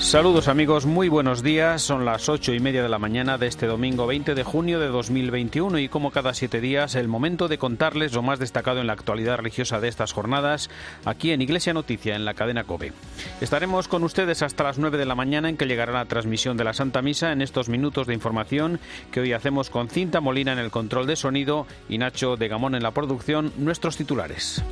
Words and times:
Saludos 0.00 0.48
amigos, 0.48 0.86
muy 0.86 1.10
buenos 1.10 1.42
días. 1.42 1.82
Son 1.82 2.06
las 2.06 2.30
ocho 2.30 2.54
y 2.54 2.58
media 2.58 2.82
de 2.82 2.88
la 2.88 2.98
mañana 2.98 3.36
de 3.36 3.46
este 3.46 3.66
domingo 3.66 4.06
20 4.06 4.34
de 4.34 4.42
junio 4.42 4.80
de 4.80 4.88
2021 4.88 5.78
y 5.78 5.88
como 5.90 6.10
cada 6.10 6.32
siete 6.32 6.62
días 6.62 6.94
el 6.94 7.06
momento 7.06 7.48
de 7.48 7.58
contarles 7.58 8.14
lo 8.14 8.22
más 8.22 8.38
destacado 8.38 8.80
en 8.80 8.86
la 8.86 8.94
actualidad 8.94 9.36
religiosa 9.36 9.78
de 9.78 9.88
estas 9.88 10.12
jornadas 10.12 10.70
aquí 11.04 11.32
en 11.32 11.42
Iglesia 11.42 11.74
Noticia 11.74 12.16
en 12.16 12.24
la 12.24 12.34
cadena 12.34 12.64
COBE. 12.64 12.94
Estaremos 13.42 13.88
con 13.88 14.02
ustedes 14.02 14.42
hasta 14.42 14.64
las 14.64 14.78
nueve 14.78 14.96
de 14.96 15.04
la 15.04 15.14
mañana 15.14 15.50
en 15.50 15.58
que 15.58 15.66
llegará 15.66 15.92
la 15.92 16.06
transmisión 16.06 16.56
de 16.56 16.64
la 16.64 16.72
Santa 16.72 17.02
Misa 17.02 17.30
en 17.30 17.42
estos 17.42 17.68
minutos 17.68 18.06
de 18.06 18.14
información 18.14 18.80
que 19.12 19.20
hoy 19.20 19.34
hacemos 19.34 19.68
con 19.68 19.90
Cinta 19.90 20.20
Molina 20.20 20.54
en 20.54 20.58
el 20.58 20.70
control 20.70 21.06
de 21.06 21.16
sonido 21.16 21.66
y 21.90 21.98
Nacho 21.98 22.36
de 22.36 22.48
Gamón 22.48 22.74
en 22.74 22.82
la 22.82 22.92
producción, 22.92 23.52
nuestros 23.58 23.98
titulares. 23.98 24.64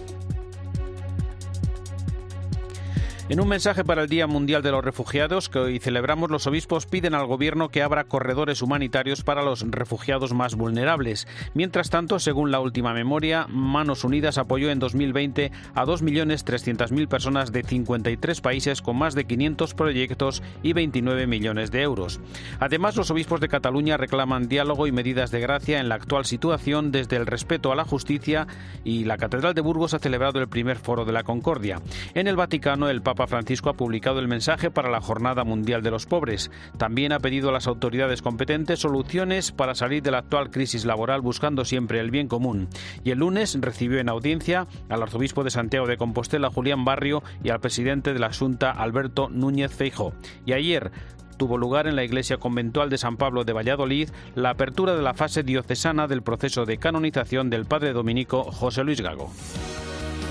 En 3.30 3.40
un 3.40 3.48
mensaje 3.48 3.84
para 3.84 4.00
el 4.00 4.08
Día 4.08 4.26
Mundial 4.26 4.62
de 4.62 4.70
los 4.70 4.82
Refugiados 4.82 5.50
que 5.50 5.58
hoy 5.58 5.78
celebramos, 5.80 6.30
los 6.30 6.46
obispos 6.46 6.86
piden 6.86 7.14
al 7.14 7.26
gobierno 7.26 7.68
que 7.68 7.82
abra 7.82 8.04
corredores 8.04 8.62
humanitarios 8.62 9.22
para 9.22 9.42
los 9.42 9.70
refugiados 9.70 10.32
más 10.32 10.54
vulnerables. 10.54 11.28
Mientras 11.52 11.90
tanto, 11.90 12.20
según 12.20 12.50
la 12.50 12.60
última 12.60 12.94
memoria, 12.94 13.46
Manos 13.50 14.04
Unidas 14.04 14.38
apoyó 14.38 14.70
en 14.70 14.78
2020 14.78 15.52
a 15.74 15.84
2.300.000 15.84 17.06
personas 17.06 17.52
de 17.52 17.64
53 17.64 18.40
países 18.40 18.80
con 18.80 18.96
más 18.96 19.14
de 19.14 19.26
500 19.26 19.74
proyectos 19.74 20.42
y 20.62 20.72
29 20.72 21.26
millones 21.26 21.70
de 21.70 21.82
euros. 21.82 22.20
Además, 22.60 22.96
los 22.96 23.10
obispos 23.10 23.42
de 23.42 23.48
Cataluña 23.48 23.98
reclaman 23.98 24.48
diálogo 24.48 24.86
y 24.86 24.92
medidas 24.92 25.30
de 25.30 25.40
gracia 25.40 25.80
en 25.80 25.90
la 25.90 25.96
actual 25.96 26.24
situación 26.24 26.92
desde 26.92 27.16
el 27.16 27.26
respeto 27.26 27.72
a 27.72 27.76
la 27.76 27.84
justicia 27.84 28.46
y 28.84 29.04
la 29.04 29.18
Catedral 29.18 29.52
de 29.52 29.60
Burgos 29.60 29.92
ha 29.92 29.98
celebrado 29.98 30.40
el 30.40 30.48
primer 30.48 30.78
foro 30.78 31.04
de 31.04 31.12
la 31.12 31.24
Concordia. 31.24 31.82
En 32.14 32.26
el 32.26 32.36
Vaticano, 32.36 32.88
el 32.88 33.02
Papa 33.02 33.17
Papa 33.18 33.30
Francisco 33.30 33.68
ha 33.68 33.74
publicado 33.74 34.20
el 34.20 34.28
mensaje 34.28 34.70
para 34.70 34.90
la 34.90 35.00
Jornada 35.00 35.42
Mundial 35.42 35.82
de 35.82 35.90
los 35.90 36.06
Pobres. 36.06 36.52
También 36.76 37.10
ha 37.12 37.18
pedido 37.18 37.48
a 37.48 37.52
las 37.52 37.66
autoridades 37.66 38.22
competentes 38.22 38.78
soluciones 38.78 39.50
para 39.50 39.74
salir 39.74 40.04
de 40.04 40.12
la 40.12 40.18
actual 40.18 40.50
crisis 40.50 40.84
laboral 40.84 41.20
buscando 41.20 41.64
siempre 41.64 41.98
el 41.98 42.12
bien 42.12 42.28
común. 42.28 42.68
Y 43.02 43.10
el 43.10 43.18
lunes 43.18 43.58
recibió 43.60 43.98
en 43.98 44.08
audiencia 44.08 44.68
al 44.88 45.02
arzobispo 45.02 45.42
de 45.42 45.50
Santiago 45.50 45.88
de 45.88 45.96
Compostela, 45.96 46.48
Julián 46.48 46.84
Barrio, 46.84 47.24
y 47.42 47.50
al 47.50 47.58
presidente 47.58 48.12
de 48.12 48.20
la 48.20 48.32
Junta, 48.32 48.70
Alberto 48.70 49.28
Núñez 49.30 49.74
Feijo. 49.74 50.12
Y 50.46 50.52
ayer 50.52 50.92
tuvo 51.38 51.58
lugar 51.58 51.88
en 51.88 51.96
la 51.96 52.04
iglesia 52.04 52.36
conventual 52.36 52.88
de 52.88 52.98
San 52.98 53.16
Pablo 53.16 53.42
de 53.42 53.52
Valladolid 53.52 54.10
la 54.36 54.50
apertura 54.50 54.94
de 54.94 55.02
la 55.02 55.14
fase 55.14 55.42
diocesana 55.42 56.06
del 56.06 56.22
proceso 56.22 56.66
de 56.66 56.78
canonización 56.78 57.50
del 57.50 57.66
padre 57.66 57.92
dominico 57.92 58.44
José 58.44 58.84
Luis 58.84 59.00
Gago. 59.00 59.32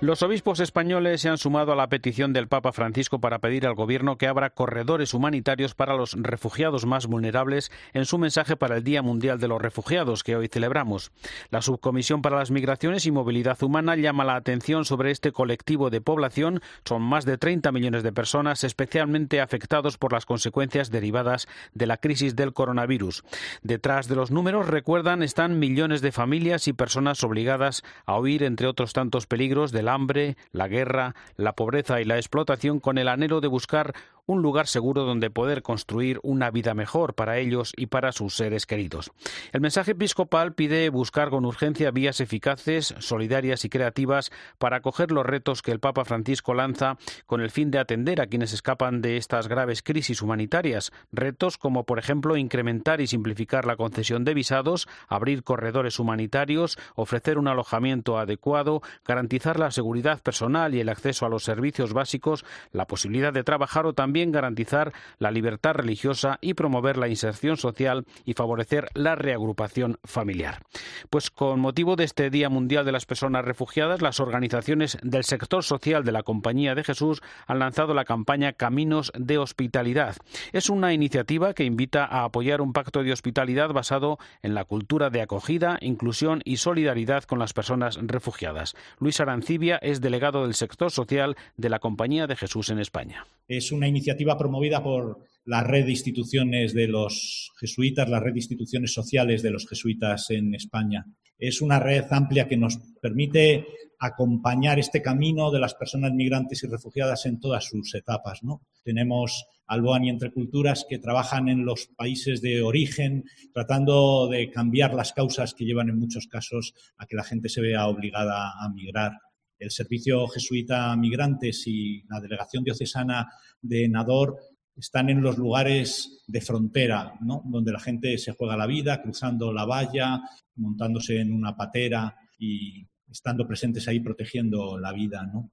Los 0.00 0.22
obispos 0.22 0.60
españoles 0.60 1.22
se 1.22 1.28
han 1.28 1.38
sumado 1.38 1.72
a 1.72 1.76
la 1.76 1.88
petición 1.88 2.32
del 2.32 2.46
Papa 2.46 2.70
Francisco 2.70 3.20
para 3.20 3.40
pedir 3.40 3.66
al 3.66 3.74
Gobierno 3.74 4.16
que 4.16 4.28
abra 4.28 4.50
corredores 4.50 5.12
humanitarios 5.12 5.74
para 5.74 5.96
los 5.96 6.12
refugiados 6.12 6.86
más 6.86 7.08
vulnerables 7.08 7.72
en 7.94 8.04
su 8.04 8.16
mensaje 8.16 8.54
para 8.54 8.76
el 8.76 8.84
Día 8.84 9.02
Mundial 9.02 9.40
de 9.40 9.48
los 9.48 9.60
Refugiados 9.60 10.22
que 10.22 10.36
hoy 10.36 10.46
celebramos. 10.46 11.10
La 11.50 11.62
Subcomisión 11.62 12.22
para 12.22 12.38
las 12.38 12.52
Migraciones 12.52 13.06
y 13.06 13.10
Movilidad 13.10 13.60
Humana 13.60 13.96
llama 13.96 14.24
la 14.24 14.36
atención 14.36 14.84
sobre 14.84 15.10
este 15.10 15.32
colectivo 15.32 15.90
de 15.90 16.00
población. 16.00 16.62
Son 16.84 17.02
más 17.02 17.24
de 17.24 17.36
30 17.36 17.72
millones 17.72 18.04
de 18.04 18.12
personas 18.12 18.62
especialmente 18.62 19.40
afectados 19.40 19.98
por 19.98 20.12
las 20.12 20.26
consecuencias 20.26 20.92
derivadas 20.92 21.48
de 21.74 21.86
la 21.86 21.96
crisis 21.96 22.36
del 22.36 22.52
coronavirus. 22.52 23.24
Detrás 23.62 24.06
de 24.06 24.14
los 24.14 24.30
números, 24.30 24.68
recuerdan, 24.68 25.24
están 25.24 25.58
millones 25.58 26.02
de 26.02 26.12
familias 26.12 26.68
y 26.68 26.72
personas 26.72 27.24
obligadas 27.24 27.82
a 28.06 28.16
huir, 28.16 28.44
entre 28.44 28.68
otros 28.68 28.92
tantos 28.92 29.26
peligros, 29.26 29.72
de 29.72 29.87
hambre, 29.88 30.36
la 30.52 30.68
guerra, 30.68 31.14
la 31.36 31.54
pobreza 31.54 32.00
y 32.00 32.04
la 32.04 32.16
explotación 32.16 32.80
con 32.80 32.98
el 32.98 33.08
anhelo 33.08 33.40
de 33.40 33.48
buscar 33.48 33.94
un 34.28 34.42
lugar 34.42 34.66
seguro 34.66 35.04
donde 35.04 35.30
poder 35.30 35.62
construir 35.62 36.20
una 36.22 36.50
vida 36.50 36.74
mejor 36.74 37.14
para 37.14 37.38
ellos 37.38 37.72
y 37.76 37.86
para 37.86 38.12
sus 38.12 38.36
seres 38.36 38.66
queridos. 38.66 39.10
El 39.52 39.62
mensaje 39.62 39.92
episcopal 39.92 40.52
pide 40.52 40.90
buscar 40.90 41.30
con 41.30 41.46
urgencia 41.46 41.90
vías 41.90 42.20
eficaces, 42.20 42.94
solidarias 42.98 43.64
y 43.64 43.70
creativas 43.70 44.30
para 44.58 44.76
acoger 44.76 45.12
los 45.12 45.24
retos 45.24 45.62
que 45.62 45.72
el 45.72 45.80
Papa 45.80 46.04
Francisco 46.04 46.52
lanza 46.52 46.98
con 47.24 47.40
el 47.40 47.50
fin 47.50 47.70
de 47.70 47.78
atender 47.78 48.20
a 48.20 48.26
quienes 48.26 48.52
escapan 48.52 49.00
de 49.00 49.16
estas 49.16 49.48
graves 49.48 49.82
crisis 49.82 50.20
humanitarias. 50.20 50.92
Retos 51.10 51.56
como, 51.56 51.84
por 51.84 51.98
ejemplo, 51.98 52.36
incrementar 52.36 53.00
y 53.00 53.06
simplificar 53.06 53.64
la 53.64 53.76
concesión 53.76 54.26
de 54.26 54.34
visados, 54.34 54.88
abrir 55.08 55.42
corredores 55.42 55.98
humanitarios, 55.98 56.78
ofrecer 56.96 57.38
un 57.38 57.48
alojamiento 57.48 58.18
adecuado, 58.18 58.82
garantizar 59.06 59.58
la 59.58 59.70
seguridad 59.70 60.20
personal 60.20 60.74
y 60.74 60.80
el 60.80 60.90
acceso 60.90 61.24
a 61.24 61.30
los 61.30 61.44
servicios 61.44 61.94
básicos, 61.94 62.44
la 62.72 62.86
posibilidad 62.86 63.32
de 63.32 63.42
trabajar 63.42 63.86
o 63.86 63.94
también 63.94 64.17
garantizar 64.26 64.92
la 65.18 65.30
libertad 65.30 65.74
religiosa 65.74 66.38
y 66.40 66.54
promover 66.54 66.96
la 66.96 67.08
inserción 67.08 67.56
social 67.56 68.04
y 68.24 68.34
favorecer 68.34 68.88
la 68.94 69.14
reagrupación 69.14 69.98
familiar. 70.04 70.62
Pues 71.10 71.30
con 71.30 71.60
motivo 71.60 71.96
de 71.96 72.04
este 72.04 72.30
Día 72.30 72.48
Mundial 72.48 72.84
de 72.84 72.92
las 72.92 73.06
Personas 73.06 73.44
Refugiadas, 73.44 74.02
las 74.02 74.20
organizaciones 74.20 74.98
del 75.02 75.24
sector 75.24 75.64
social 75.64 76.04
de 76.04 76.12
la 76.12 76.22
Compañía 76.22 76.74
de 76.74 76.84
Jesús 76.84 77.22
han 77.46 77.58
lanzado 77.58 77.94
la 77.94 78.04
campaña 78.04 78.52
Caminos 78.52 79.12
de 79.16 79.38
Hospitalidad. 79.38 80.16
Es 80.52 80.70
una 80.70 80.92
iniciativa 80.92 81.54
que 81.54 81.64
invita 81.64 82.04
a 82.04 82.24
apoyar 82.24 82.60
un 82.60 82.72
pacto 82.72 83.02
de 83.02 83.12
hospitalidad 83.12 83.72
basado 83.72 84.18
en 84.42 84.54
la 84.54 84.64
cultura 84.64 85.10
de 85.10 85.22
acogida, 85.22 85.78
inclusión 85.80 86.42
y 86.44 86.58
solidaridad 86.58 87.24
con 87.24 87.38
las 87.38 87.52
personas 87.52 87.98
refugiadas. 88.02 88.74
Luis 88.98 89.20
Arancibia 89.20 89.76
es 89.76 90.00
delegado 90.00 90.44
del 90.44 90.54
sector 90.54 90.90
social 90.90 91.36
de 91.56 91.68
la 91.68 91.78
Compañía 91.78 92.26
de 92.26 92.36
Jesús 92.36 92.70
en 92.70 92.78
España. 92.78 93.26
Es 93.48 93.72
una 93.72 93.88
iniciativa 93.88 94.07
promovida 94.16 94.82
por 94.82 95.24
la 95.44 95.62
red 95.62 95.86
de 95.86 95.92
instituciones 95.92 96.74
de 96.74 96.88
los 96.88 97.50
jesuitas, 97.58 98.08
la 98.08 98.20
red 98.20 98.32
de 98.32 98.40
instituciones 98.40 98.92
sociales 98.92 99.42
de 99.42 99.50
los 99.50 99.66
jesuitas 99.66 100.30
en 100.30 100.54
España. 100.54 101.06
Es 101.38 101.62
una 101.62 101.78
red 101.78 102.04
amplia 102.10 102.48
que 102.48 102.56
nos 102.56 102.78
permite 103.00 103.66
acompañar 104.00 104.78
este 104.78 105.02
camino 105.02 105.50
de 105.50 105.58
las 105.60 105.74
personas 105.74 106.12
migrantes 106.12 106.62
y 106.62 106.66
refugiadas 106.66 107.26
en 107.26 107.40
todas 107.40 107.64
sus 107.64 107.94
etapas. 107.94 108.42
¿no? 108.42 108.62
Tenemos 108.84 109.46
Alboan 109.66 110.04
y 110.04 110.10
Entre 110.10 110.32
Culturas 110.32 110.86
que 110.88 110.98
trabajan 110.98 111.48
en 111.48 111.64
los 111.64 111.88
países 111.96 112.40
de 112.40 112.62
origen, 112.62 113.24
tratando 113.52 114.28
de 114.28 114.50
cambiar 114.50 114.94
las 114.94 115.12
causas 115.12 115.54
que 115.54 115.64
llevan 115.64 115.88
en 115.88 115.98
muchos 115.98 116.26
casos 116.26 116.74
a 116.96 117.06
que 117.06 117.16
la 117.16 117.24
gente 117.24 117.48
se 117.48 117.60
vea 117.60 117.86
obligada 117.86 118.52
a 118.60 118.68
migrar 118.70 119.12
el 119.58 119.70
Servicio 119.70 120.26
Jesuita 120.28 120.94
Migrantes 120.96 121.66
y 121.66 122.02
la 122.08 122.20
Delegación 122.20 122.64
Diocesana 122.64 123.28
de 123.60 123.88
Nador 123.88 124.36
están 124.76 125.08
en 125.08 125.20
los 125.20 125.36
lugares 125.36 126.22
de 126.26 126.40
frontera, 126.40 127.14
¿no? 127.20 127.42
donde 127.44 127.72
la 127.72 127.80
gente 127.80 128.16
se 128.18 128.32
juega 128.32 128.56
la 128.56 128.66
vida, 128.66 129.02
cruzando 129.02 129.52
la 129.52 129.64
valla, 129.64 130.20
montándose 130.56 131.20
en 131.20 131.32
una 131.32 131.56
patera 131.56 132.16
y 132.38 132.86
estando 133.10 133.46
presentes 133.46 133.88
ahí 133.88 134.00
protegiendo 134.00 134.78
la 134.78 134.92
vida. 134.92 135.28
¿no? 135.32 135.50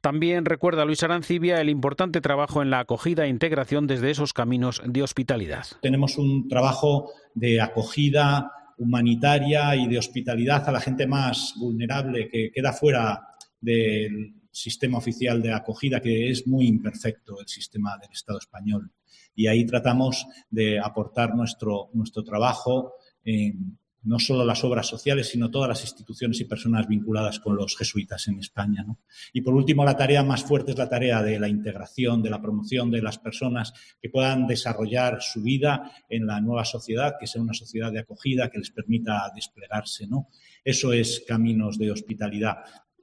También 0.00 0.44
recuerda 0.44 0.84
Luis 0.84 1.02
Arancibia 1.02 1.60
el 1.60 1.70
importante 1.70 2.20
trabajo 2.20 2.62
en 2.62 2.70
la 2.70 2.80
acogida 2.80 3.24
e 3.24 3.28
integración 3.28 3.86
desde 3.86 4.10
esos 4.10 4.32
caminos 4.32 4.80
de 4.84 5.02
hospitalidad. 5.02 5.66
Tenemos 5.80 6.18
un 6.18 6.48
trabajo 6.48 7.10
de 7.34 7.60
acogida 7.60 8.52
humanitaria 8.78 9.76
y 9.76 9.88
de 9.88 9.98
hospitalidad 9.98 10.68
a 10.68 10.72
la 10.72 10.80
gente 10.80 11.06
más 11.06 11.54
vulnerable 11.58 12.28
que 12.28 12.50
queda 12.52 12.72
fuera 12.72 13.28
del 13.62 14.34
sistema 14.50 14.98
oficial 14.98 15.40
de 15.40 15.52
acogida, 15.52 16.00
que 16.00 16.30
es 16.30 16.46
muy 16.46 16.66
imperfecto 16.66 17.40
el 17.40 17.48
sistema 17.48 17.96
del 17.96 18.10
Estado 18.12 18.38
español. 18.38 18.90
Y 19.34 19.46
ahí 19.46 19.64
tratamos 19.64 20.26
de 20.50 20.78
aportar 20.78 21.34
nuestro, 21.34 21.88
nuestro 21.94 22.22
trabajo 22.22 22.92
en 23.24 23.78
no 24.04 24.18
solo 24.18 24.44
las 24.44 24.64
obras 24.64 24.86
sociales, 24.86 25.28
sino 25.28 25.50
todas 25.50 25.68
las 25.68 25.82
instituciones 25.82 26.40
y 26.40 26.44
personas 26.44 26.88
vinculadas 26.88 27.38
con 27.38 27.56
los 27.56 27.76
jesuitas 27.76 28.26
en 28.28 28.38
España. 28.38 28.84
Y 29.32 29.42
por 29.42 29.54
último, 29.54 29.84
la 29.84 29.96
tarea 29.96 30.22
más 30.22 30.42
fuerte 30.42 30.72
es 30.72 30.78
la 30.78 30.88
tarea 30.88 31.22
de 31.22 31.38
la 31.38 31.48
integración, 31.48 32.22
de 32.22 32.30
la 32.30 32.42
promoción 32.42 32.90
de 32.90 33.02
las 33.02 33.18
personas 33.18 33.72
que 34.00 34.10
puedan 34.10 34.46
desarrollar 34.46 35.22
su 35.22 35.42
vida 35.42 35.92
en 36.08 36.26
la 36.26 36.40
nueva 36.40 36.64
sociedad, 36.64 37.14
que 37.18 37.26
sea 37.26 37.42
una 37.42 37.54
sociedad 37.54 37.92
de 37.92 38.00
acogida 38.00 38.50
que 38.50 38.58
les 38.58 38.70
permita 38.70 39.30
desplegarse. 39.34 40.06
¿no? 40.06 40.28
Eso 40.64 40.92
es 40.92 41.24
caminos 41.26 41.78
de 41.78 41.92
hospitalidad. 41.92 42.56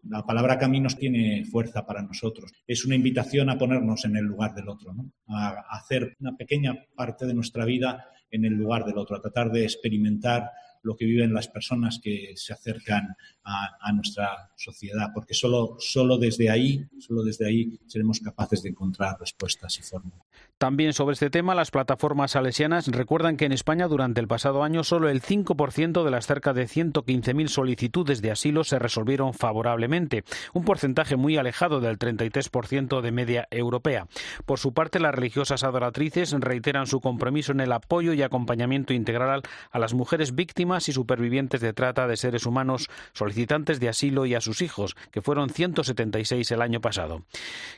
La 0.04 0.26
palabra 0.26 0.58
caminos 0.58 0.98
tiene 0.98 1.46
fuerza 1.46 1.86
para 1.86 2.02
nosotros. 2.02 2.52
Es 2.66 2.86
una 2.86 2.96
invitación 2.96 3.50
a 3.50 3.58
ponernos 3.58 4.06
en 4.06 4.16
el 4.16 4.26
lugar 4.26 4.54
del 4.54 4.70
otro, 4.70 4.94
a 5.28 5.66
hacer 5.70 6.16
una 6.20 6.36
pequeña 6.36 6.86
parte 6.96 7.26
de 7.26 7.34
nuestra 7.34 7.66
vida 7.66 8.06
en 8.32 8.46
el 8.46 8.54
lugar 8.54 8.86
del 8.86 8.98
otro, 8.98 9.18
a 9.18 9.22
tratar 9.22 9.52
de 9.52 9.64
experimentar 9.64 10.52
lo 10.82 10.96
que 10.96 11.06
viven 11.06 11.34
las 11.34 11.48
personas 11.48 12.00
que 12.02 12.34
se 12.36 12.54
acercan 12.54 13.16
a, 13.44 13.92
nuestra 13.94 14.52
sociedad, 14.56 15.08
porque 15.14 15.34
solo, 15.34 15.76
solo 15.80 16.18
desde 16.20 16.52
ahí, 16.52 16.86
solo 17.00 17.24
desde 17.24 17.48
ahí 17.48 17.80
seremos 17.88 18.20
capaces 18.20 18.62
de 18.62 18.70
encontrar 18.70 19.18
respuestas 19.20 19.80
y 19.80 19.82
fórmulas. 19.82 20.22
También 20.60 20.94
sobre 20.94 21.14
este 21.14 21.30
tema, 21.30 21.56
las 21.56 21.72
plataformas 21.72 22.32
salesianas 22.32 22.88
recuerdan 22.88 23.38
que 23.38 23.46
en 23.46 23.54
España 23.54 23.88
durante 23.88 24.20
el 24.22 24.28
pasado 24.28 24.62
año 24.62 24.84
solo 24.84 25.10
el 25.10 25.22
5% 25.22 26.04
de 26.04 26.12
las 26.12 26.28
cerca 26.28 26.54
de 26.54 26.66
115.000 26.66 27.48
solicitudes 27.48 28.22
de 28.22 28.32
asilo 28.32 28.64
se 28.64 28.78
resolvieron 28.78 29.34
favorablemente, 29.34 30.24
un 30.54 30.66
porcentaje 30.66 31.16
muy 31.16 31.38
alejado 31.38 31.80
del 31.80 31.98
33% 31.98 33.02
de 33.02 33.12
media 33.12 33.48
europea. 33.52 34.08
Por 34.46 34.60
su 34.60 34.74
parte, 34.74 35.00
las 35.00 35.16
religiosas 35.16 35.64
adoratrices 35.64 36.34
reiteran 36.40 36.88
su 36.88 37.00
compromiso 37.00 37.52
en 37.52 37.62
el 37.62 37.72
apoyo 37.72 38.14
y 38.14 38.22
acompañamiento 38.22 38.94
integral 38.94 39.42
a 39.72 39.80
las 39.80 39.94
mujeres 39.94 40.36
víctimas 40.36 40.69
y 40.78 40.94
supervivientes 40.94 41.62
de 41.62 41.74
trata 41.74 42.08
de 42.08 42.16
seres 42.16 42.46
humanos, 42.46 42.90
solicitantes 43.14 43.80
de 43.80 43.90
asilo 43.90 44.26
y 44.26 44.36
a 44.36 44.42
sus 44.42 44.62
hijos, 44.62 44.96
que 45.12 45.22
fueron 45.22 45.50
176 45.50 46.52
el 46.52 46.62
año 46.62 46.80
pasado. 46.80 47.24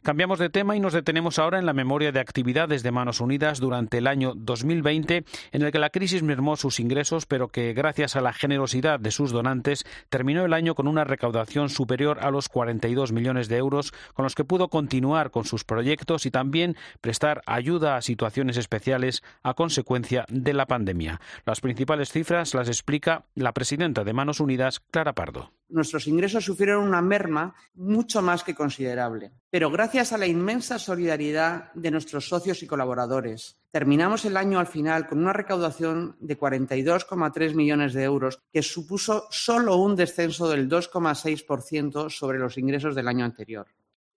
Cambiamos 0.04 0.40
de 0.40 0.50
tema 0.50 0.76
y 0.76 0.80
nos 0.80 0.94
detenemos 0.94 1.40
ahora 1.40 1.58
en 1.58 1.66
la 1.66 1.74
memoria 1.74 2.12
de 2.12 2.20
actividad 2.20 2.68
de 2.68 2.92
Manos 2.92 3.22
Unidas 3.22 3.60
durante 3.60 4.00
el 4.00 4.08
año 4.08 4.34
2020, 4.36 5.24
en 5.52 5.62
el 5.62 5.72
que 5.72 5.80
la 5.80 5.90
crisis 5.90 6.22
mermó 6.22 6.58
sus 6.58 6.80
ingresos, 6.80 7.26
pero 7.26 7.48
que 7.48 7.74
gracias 7.74 8.16
a 8.16 8.22
la 8.22 8.34
generosidad 8.34 9.00
de 9.00 9.12
sus 9.12 9.32
donantes 9.32 9.86
terminó 10.10 10.44
el 10.44 10.54
año 10.54 10.76
con 10.76 10.88
una 10.88 11.06
recaudación 11.06 11.70
superior 11.70 12.20
a 12.22 12.30
los 12.30 12.50
42 12.50 13.14
millones 13.14 13.48
de 13.48 13.58
euros, 13.58 13.94
con 14.14 14.24
los 14.24 14.36
que 14.36 14.44
pudo 14.44 14.68
continuar 14.68 15.32
con 15.32 15.46
sus 15.46 15.64
proyectos 15.64 16.26
y 16.26 16.32
también 16.32 16.76
prestar 17.00 17.42
ayuda 17.46 17.96
a 17.96 18.02
situaciones 18.02 18.58
especiales 18.58 19.24
a 19.44 19.54
consecuencia 19.54 20.26
de 20.30 20.54
la 20.54 20.66
pandemia. 20.66 21.22
Las 21.46 21.62
principales 21.62 22.12
cifras 22.12 22.54
las 22.54 22.68
explica 22.82 23.26
la 23.36 23.54
presidenta 23.54 24.04
de 24.04 24.14
Manos 24.14 24.40
Unidas, 24.40 24.80
Clara 24.92 25.14
Pardo 25.14 25.52
nuestros 25.72 26.08
ingresos 26.08 26.46
sufrieron 26.46 26.84
una 26.86 27.02
merma 27.02 27.56
mucho 27.76 28.22
más 28.22 28.44
que 28.44 28.54
considerable. 28.54 29.32
Pero 29.50 29.72
gracias 29.72 30.14
a 30.14 30.18
la 30.18 30.28
inmensa 30.28 30.78
solidaridad 30.78 31.72
de 31.74 31.92
nuestros 31.92 32.28
socios 32.28 32.62
y 32.62 32.68
colaboradores, 32.68 33.58
terminamos 33.72 34.26
el 34.26 34.38
año 34.38 34.60
al 34.60 34.68
final 34.68 35.08
con 35.08 35.20
una 35.20 35.34
recaudación 35.34 36.18
de 36.20 36.38
42,3 36.38 37.56
millones 37.56 37.94
de 37.94 38.04
euros, 38.04 38.40
que 38.52 38.62
supuso 38.62 39.28
solo 39.30 39.78
un 39.78 39.96
descenso 39.96 40.50
del 40.50 40.70
2,6% 40.70 42.10
sobre 42.10 42.40
los 42.40 42.58
ingresos 42.58 42.96
del 42.96 43.08
año 43.08 43.26
anterior. 43.26 43.68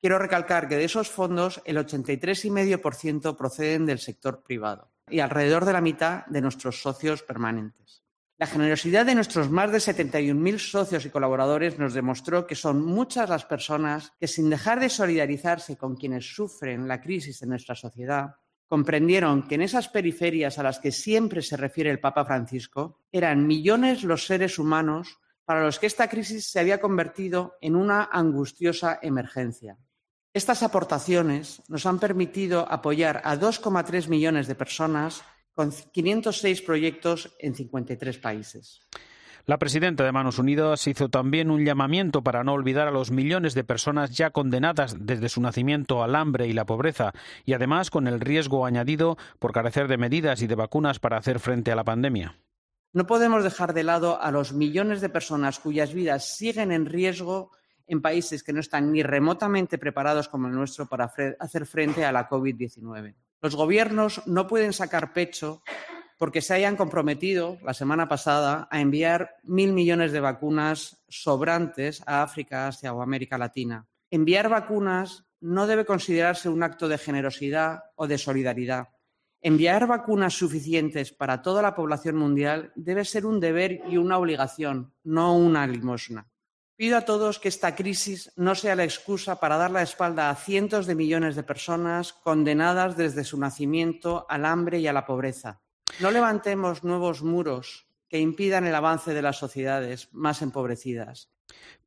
Quiero 0.01 0.19
recalcar 0.19 0.67
que 0.67 0.75
de 0.75 0.83
esos 0.83 1.09
fondos 1.09 1.61
el 1.65 1.77
83,5% 1.77 3.37
proceden 3.37 3.85
del 3.85 3.99
sector 3.99 4.43
privado 4.43 4.91
y 5.09 5.19
alrededor 5.19 5.65
de 5.65 5.73
la 5.73 5.81
mitad 5.81 6.25
de 6.25 6.41
nuestros 6.41 6.81
socios 6.81 7.23
permanentes. 7.23 8.02
La 8.37 8.47
generosidad 8.47 9.05
de 9.05 9.15
nuestros 9.15 9.51
más 9.51 9.71
de 9.71 9.77
71.000 9.77 10.57
socios 10.57 11.05
y 11.05 11.09
colaboradores 11.09 11.77
nos 11.77 11.93
demostró 11.93 12.47
que 12.47 12.55
son 12.55 12.83
muchas 12.83 13.29
las 13.29 13.45
personas 13.45 14.11
que, 14.19 14.27
sin 14.27 14.49
dejar 14.49 14.79
de 14.79 14.89
solidarizarse 14.89 15.77
con 15.77 15.95
quienes 15.95 16.33
sufren 16.33 16.87
la 16.87 16.99
crisis 16.99 17.41
en 17.43 17.49
nuestra 17.49 17.75
sociedad, 17.75 18.35
comprendieron 18.67 19.47
que 19.47 19.55
en 19.55 19.61
esas 19.61 19.87
periferias 19.87 20.57
a 20.57 20.63
las 20.63 20.79
que 20.79 20.91
siempre 20.91 21.43
se 21.43 21.57
refiere 21.57 21.91
el 21.91 21.99
Papa 21.99 22.25
Francisco, 22.25 23.01
eran 23.11 23.45
millones 23.45 24.03
los 24.03 24.25
seres 24.25 24.57
humanos 24.57 25.19
para 25.45 25.63
los 25.63 25.77
que 25.77 25.85
esta 25.85 26.07
crisis 26.07 26.47
se 26.47 26.59
había 26.59 26.81
convertido 26.81 27.55
en 27.61 27.75
una 27.75 28.09
angustiosa 28.11 28.97
emergencia. 29.01 29.77
Estas 30.33 30.63
aportaciones 30.63 31.61
nos 31.67 31.85
han 31.85 31.99
permitido 31.99 32.65
apoyar 32.67 33.21
a 33.23 33.37
2,3 33.37 34.07
millones 34.07 34.47
de 34.47 34.55
personas 34.55 35.23
con 35.53 35.71
506 35.71 36.61
proyectos 36.61 37.35
en 37.39 37.55
53 37.55 38.17
países. 38.17 38.81
La 39.45 39.59
presidenta 39.59 40.05
de 40.05 40.13
Manos 40.13 40.39
Unidas 40.39 40.87
hizo 40.87 41.09
también 41.09 41.51
un 41.51 41.65
llamamiento 41.65 42.23
para 42.23 42.45
no 42.45 42.53
olvidar 42.53 42.87
a 42.87 42.91
los 42.91 43.11
millones 43.11 43.53
de 43.53 43.65
personas 43.65 44.11
ya 44.11 44.29
condenadas 44.29 44.95
desde 45.01 45.27
su 45.27 45.41
nacimiento 45.41 46.01
al 46.01 46.15
hambre 46.15 46.47
y 46.47 46.53
la 46.53 46.65
pobreza, 46.65 47.11
y 47.45 47.51
además 47.51 47.89
con 47.89 48.07
el 48.07 48.21
riesgo 48.21 48.65
añadido 48.65 49.17
por 49.39 49.51
carecer 49.51 49.89
de 49.89 49.97
medidas 49.97 50.41
y 50.41 50.47
de 50.47 50.55
vacunas 50.55 50.99
para 50.99 51.17
hacer 51.17 51.39
frente 51.39 51.73
a 51.73 51.75
la 51.75 51.83
pandemia. 51.83 52.37
No 52.93 53.05
podemos 53.05 53.43
dejar 53.43 53.73
de 53.73 53.83
lado 53.83 54.21
a 54.21 54.31
los 54.31 54.53
millones 54.53 55.01
de 55.01 55.09
personas 55.09 55.59
cuyas 55.59 55.93
vidas 55.93 56.37
siguen 56.37 56.71
en 56.71 56.85
riesgo 56.85 57.51
en 57.85 58.01
países 58.01 58.43
que 58.43 58.53
no 58.53 58.61
están 58.61 58.93
ni 58.93 59.03
remotamente 59.03 59.77
preparados 59.77 60.29
como 60.29 60.47
el 60.47 60.53
nuestro 60.53 60.85
para 60.85 61.11
hacer 61.39 61.65
frente 61.65 62.05
a 62.05 62.13
la 62.13 62.29
COVID-19. 62.29 63.13
Los 63.43 63.57
gobiernos 63.57 64.25
no 64.25 64.47
pueden 64.47 64.71
sacar 64.71 65.11
pecho 65.11 65.63
porque 66.17 66.41
se 66.41 66.53
hayan 66.53 66.77
comprometido 66.77 67.57
la 67.61 67.73
semana 67.73 68.07
pasada 68.07 68.69
a 68.71 68.79
enviar 68.79 69.35
mil 69.43 69.73
millones 69.73 70.13
de 70.13 70.21
vacunas 70.21 71.03
sobrantes 71.09 72.01
a 72.05 72.23
África, 72.23 72.69
Asia 72.69 72.93
o 72.93 73.01
América 73.01 73.37
Latina. 73.37 73.85
Enviar 74.09 74.47
vacunas 74.47 75.25
no 75.41 75.67
debe 75.67 75.83
considerarse 75.83 76.47
un 76.47 76.63
acto 76.63 76.87
de 76.87 76.97
generosidad 76.97 77.83
o 77.95 78.07
de 78.07 78.17
solidaridad. 78.17 78.87
Enviar 79.41 79.87
vacunas 79.87 80.35
suficientes 80.35 81.11
para 81.11 81.41
toda 81.41 81.61
la 81.61 81.75
población 81.75 82.15
mundial 82.15 82.71
debe 82.77 83.03
ser 83.03 83.25
un 83.25 83.41
deber 83.41 83.81
y 83.89 83.97
una 83.97 84.19
obligación, 84.19 84.93
no 85.03 85.35
una 85.35 85.67
limosna. 85.67 86.29
Pido 86.75 86.97
a 86.97 87.05
todos 87.05 87.37
que 87.37 87.49
esta 87.49 87.75
crisis 87.75 88.31
no 88.35 88.55
sea 88.55 88.75
la 88.75 88.83
excusa 88.83 89.39
para 89.39 89.57
dar 89.57 89.69
la 89.69 89.83
espalda 89.83 90.29
a 90.29 90.35
cientos 90.35 90.87
de 90.87 90.95
millones 90.95 91.35
de 91.35 91.43
personas 91.43 92.13
condenadas 92.13 92.97
desde 92.97 93.23
su 93.23 93.37
nacimiento 93.37 94.25
al 94.27 94.45
hambre 94.45 94.79
y 94.79 94.87
a 94.87 94.93
la 94.93 95.05
pobreza. 95.05 95.61
No 95.99 96.09
levantemos 96.09 96.83
nuevos 96.83 97.21
muros 97.21 97.87
que 98.09 98.19
impidan 98.19 98.65
el 98.65 98.75
avance 98.75 99.13
de 99.13 99.21
las 99.21 99.37
sociedades 99.37 100.09
más 100.13 100.41
empobrecidas. 100.41 101.32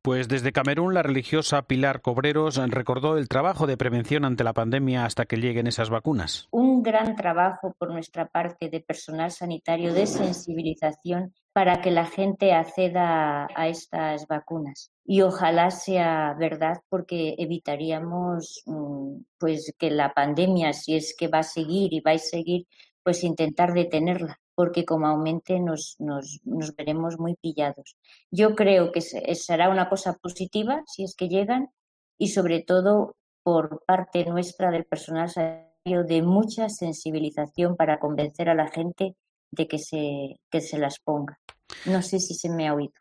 Pues 0.01 0.29
desde 0.29 0.53
Camerún 0.53 0.93
la 0.93 1.03
religiosa 1.03 1.63
Pilar 1.63 2.01
Cobreros 2.01 2.55
recordó 2.69 3.17
el 3.17 3.27
trabajo 3.27 3.67
de 3.67 3.75
prevención 3.75 4.23
ante 4.23 4.43
la 4.43 4.53
pandemia 4.53 5.03
hasta 5.03 5.25
que 5.25 5.37
lleguen 5.37 5.67
esas 5.67 5.89
vacunas. 5.89 6.47
Un 6.51 6.81
gran 6.81 7.15
trabajo 7.15 7.75
por 7.77 7.91
nuestra 7.91 8.27
parte 8.27 8.69
de 8.69 8.79
personal 8.79 9.31
sanitario 9.31 9.93
de 9.93 10.07
sensibilización 10.07 11.33
para 11.51 11.81
que 11.81 11.91
la 11.91 12.05
gente 12.05 12.53
acceda 12.53 13.47
a 13.53 13.67
estas 13.67 14.27
vacunas. 14.27 14.91
Y 15.03 15.23
ojalá 15.23 15.71
sea 15.71 16.35
verdad 16.39 16.77
porque 16.87 17.35
evitaríamos 17.37 18.63
mm, 18.65 19.23
pues 19.37 19.73
que 19.77 19.89
la 19.89 20.13
pandemia, 20.13 20.71
si 20.71 20.95
es 20.95 21.15
que 21.17 21.27
va 21.27 21.39
a 21.39 21.43
seguir 21.43 21.93
y 21.93 21.99
va 21.99 22.11
a 22.11 22.17
seguir, 22.17 22.65
pues 23.03 23.23
intentar 23.23 23.73
detenerla 23.73 24.39
porque 24.57 24.85
como 24.85 25.05
aumente 25.05 25.59
nos, 25.59 25.97
nos, 25.99 26.39
nos 26.43 26.75
veremos 26.75 27.19
muy 27.19 27.35
pillados. 27.35 27.95
Yo 28.31 28.55
creo 28.55 28.91
que 28.91 29.01
será 29.01 29.69
una 29.69 29.87
cosa 29.87 30.13
positiva 30.13 30.81
si 30.87 31.03
es 31.03 31.15
que 31.15 31.29
llegan 31.29 31.69
y 32.17 32.29
sobre 32.29 32.63
todo 32.63 33.17
por 33.43 33.83
parte 33.85 34.25
nuestra 34.25 34.71
del 34.71 34.85
personal 34.85 35.29
sanitario 35.29 36.03
de 36.03 36.23
mucha 36.23 36.69
sensibilización 36.69 37.75
para 37.75 37.99
convencer 37.99 38.49
a 38.49 38.55
la 38.55 38.67
gente 38.67 39.15
de 39.51 39.67
que 39.67 39.77
se, 39.77 40.39
que 40.49 40.61
se 40.61 40.79
las 40.79 40.97
ponga. 41.01 41.39
No 41.85 42.01
sé 42.01 42.19
si 42.19 42.33
se 42.33 42.49
me 42.49 42.67
ha 42.67 42.73
oído. 42.73 42.95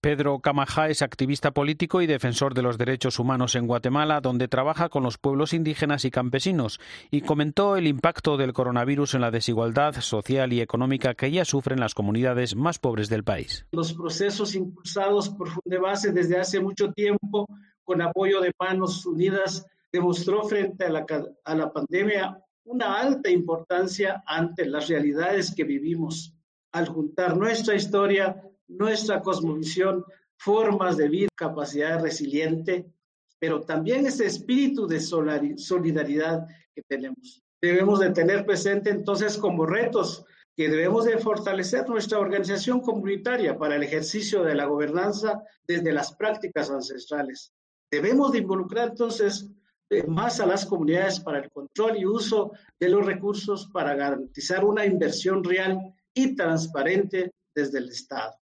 Pedro 0.00 0.38
Camajá 0.40 0.88
es 0.88 1.02
activista 1.02 1.50
político 1.50 2.00
y 2.00 2.06
defensor 2.06 2.54
de 2.54 2.62
los 2.62 2.78
derechos 2.78 3.18
humanos 3.18 3.54
en 3.54 3.66
Guatemala, 3.66 4.20
donde 4.20 4.48
trabaja 4.48 4.88
con 4.88 5.02
los 5.02 5.18
pueblos 5.18 5.52
indígenas 5.52 6.04
y 6.04 6.10
campesinos, 6.10 6.80
y 7.10 7.22
comentó 7.22 7.76
el 7.76 7.86
impacto 7.86 8.36
del 8.36 8.52
coronavirus 8.52 9.14
en 9.14 9.20
la 9.22 9.30
desigualdad 9.30 9.94
social 10.00 10.52
y 10.52 10.60
económica 10.60 11.14
que 11.14 11.30
ya 11.30 11.44
sufren 11.44 11.80
las 11.80 11.94
comunidades 11.94 12.54
más 12.56 12.78
pobres 12.78 13.08
del 13.08 13.24
país. 13.24 13.66
Los 13.72 13.92
procesos 13.94 14.54
impulsados 14.54 15.30
por 15.30 15.48
Fundebase 15.48 16.12
desde 16.12 16.38
hace 16.38 16.60
mucho 16.60 16.92
tiempo, 16.92 17.46
con 17.82 18.00
apoyo 18.00 18.40
de 18.40 18.52
Manos 18.58 19.04
Unidas, 19.06 19.66
demostró 19.92 20.44
frente 20.44 20.84
a 20.84 20.90
la, 20.90 21.06
a 21.44 21.54
la 21.54 21.72
pandemia 21.72 22.38
una 22.64 23.00
alta 23.00 23.30
importancia 23.30 24.22
ante 24.26 24.66
las 24.66 24.88
realidades 24.88 25.54
que 25.54 25.64
vivimos. 25.64 26.34
Al 26.70 26.86
juntar 26.86 27.36
nuestra 27.36 27.74
historia 27.74 28.42
nuestra 28.68 29.20
cosmovisión, 29.22 30.04
formas 30.36 30.96
de 30.96 31.08
vida, 31.08 31.28
capacidad 31.34 32.00
resiliente, 32.00 32.86
pero 33.38 33.62
también 33.62 34.06
ese 34.06 34.26
espíritu 34.26 34.86
de 34.86 35.00
solidaridad 35.00 36.46
que 36.74 36.82
tenemos. 36.82 37.42
Debemos 37.60 38.00
de 38.00 38.10
tener 38.10 38.46
presente 38.46 38.90
entonces 38.90 39.36
como 39.36 39.66
retos 39.66 40.24
que 40.56 40.68
debemos 40.68 41.04
de 41.04 41.18
fortalecer 41.18 41.88
nuestra 41.88 42.18
organización 42.18 42.80
comunitaria 42.80 43.56
para 43.56 43.76
el 43.76 43.82
ejercicio 43.82 44.42
de 44.42 44.54
la 44.54 44.66
gobernanza 44.66 45.42
desde 45.66 45.92
las 45.92 46.14
prácticas 46.14 46.70
ancestrales. 46.70 47.52
Debemos 47.90 48.32
de 48.32 48.38
involucrar 48.38 48.88
entonces 48.88 49.48
eh, 49.90 50.04
más 50.06 50.40
a 50.40 50.46
las 50.46 50.66
comunidades 50.66 51.20
para 51.20 51.38
el 51.38 51.50
control 51.50 51.96
y 51.96 52.04
uso 52.04 52.52
de 52.78 52.88
los 52.88 53.06
recursos 53.06 53.68
para 53.72 53.94
garantizar 53.94 54.64
una 54.64 54.84
inversión 54.84 55.42
real 55.42 55.78
y 56.12 56.34
transparente 56.34 57.32
desde 57.54 57.78
el 57.78 57.88
Estado. 57.88 58.34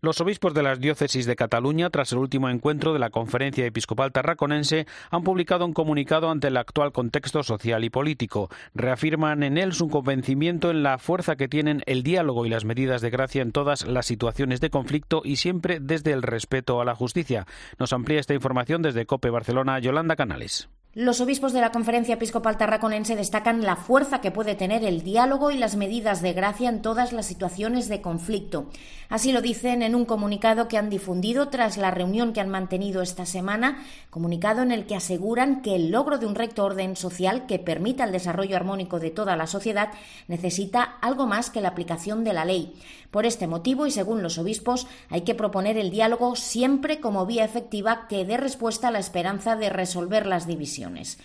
Los 0.00 0.20
obispos 0.20 0.54
de 0.54 0.62
las 0.62 0.78
diócesis 0.78 1.26
de 1.26 1.34
Cataluña, 1.34 1.90
tras 1.90 2.12
el 2.12 2.18
último 2.18 2.48
encuentro 2.48 2.92
de 2.92 3.00
la 3.00 3.10
Conferencia 3.10 3.66
Episcopal 3.66 4.12
Tarraconense, 4.12 4.86
han 5.10 5.24
publicado 5.24 5.66
un 5.66 5.72
comunicado 5.72 6.30
ante 6.30 6.46
el 6.46 6.56
actual 6.56 6.92
contexto 6.92 7.42
social 7.42 7.82
y 7.82 7.90
político. 7.90 8.48
Reafirman 8.76 9.42
en 9.42 9.58
él 9.58 9.72
su 9.72 9.88
convencimiento 9.88 10.70
en 10.70 10.84
la 10.84 10.98
fuerza 10.98 11.34
que 11.34 11.48
tienen 11.48 11.82
el 11.86 12.04
diálogo 12.04 12.46
y 12.46 12.48
las 12.48 12.64
medidas 12.64 13.00
de 13.00 13.10
gracia 13.10 13.42
en 13.42 13.50
todas 13.50 13.88
las 13.88 14.06
situaciones 14.06 14.60
de 14.60 14.70
conflicto 14.70 15.22
y 15.24 15.34
siempre 15.34 15.80
desde 15.80 16.12
el 16.12 16.22
respeto 16.22 16.80
a 16.80 16.84
la 16.84 16.94
justicia. 16.94 17.48
Nos 17.80 17.92
amplía 17.92 18.20
esta 18.20 18.34
información 18.34 18.82
desde 18.82 19.04
COPE 19.04 19.30
Barcelona, 19.30 19.80
Yolanda 19.80 20.14
Canales. 20.14 20.68
Los 21.00 21.20
obispos 21.20 21.52
de 21.52 21.60
la 21.60 21.70
Conferencia 21.70 22.14
Episcopal 22.14 22.56
Tarraconense 22.56 23.14
destacan 23.14 23.62
la 23.62 23.76
fuerza 23.76 24.20
que 24.20 24.32
puede 24.32 24.56
tener 24.56 24.82
el 24.82 25.04
diálogo 25.04 25.52
y 25.52 25.56
las 25.56 25.76
medidas 25.76 26.22
de 26.22 26.32
gracia 26.32 26.68
en 26.68 26.82
todas 26.82 27.12
las 27.12 27.24
situaciones 27.24 27.88
de 27.88 28.02
conflicto. 28.02 28.66
Así 29.08 29.30
lo 29.30 29.40
dicen 29.40 29.82
en 29.82 29.94
un 29.94 30.04
comunicado 30.04 30.66
que 30.66 30.76
han 30.76 30.90
difundido 30.90 31.50
tras 31.50 31.76
la 31.76 31.92
reunión 31.92 32.32
que 32.32 32.40
han 32.40 32.48
mantenido 32.48 33.00
esta 33.00 33.26
semana, 33.26 33.84
comunicado 34.10 34.62
en 34.62 34.72
el 34.72 34.86
que 34.86 34.96
aseguran 34.96 35.62
que 35.62 35.76
el 35.76 35.92
logro 35.92 36.18
de 36.18 36.26
un 36.26 36.34
recto 36.34 36.64
orden 36.64 36.96
social 36.96 37.46
que 37.46 37.60
permita 37.60 38.02
el 38.02 38.10
desarrollo 38.10 38.56
armónico 38.56 38.98
de 38.98 39.12
toda 39.12 39.36
la 39.36 39.46
sociedad 39.46 39.90
necesita 40.26 40.82
algo 41.00 41.28
más 41.28 41.48
que 41.50 41.60
la 41.60 41.68
aplicación 41.68 42.24
de 42.24 42.32
la 42.32 42.44
ley. 42.44 42.74
Por 43.10 43.24
este 43.24 43.46
motivo, 43.46 43.86
y 43.86 43.90
según 43.90 44.22
los 44.22 44.38
obispos, 44.38 44.86
hay 45.08 45.22
que 45.22 45.34
proponer 45.34 45.78
el 45.78 45.90
diálogo 45.90 46.36
siempre 46.36 47.00
como 47.00 47.24
vía 47.24 47.44
efectiva 47.44 48.06
que 48.08 48.24
dé 48.24 48.36
respuesta 48.36 48.88
a 48.88 48.90
la 48.90 48.98
esperanza 48.98 49.56
de 49.56 49.70
resolver 49.70 50.26
las 50.26 50.46
divisiones. 50.46 51.18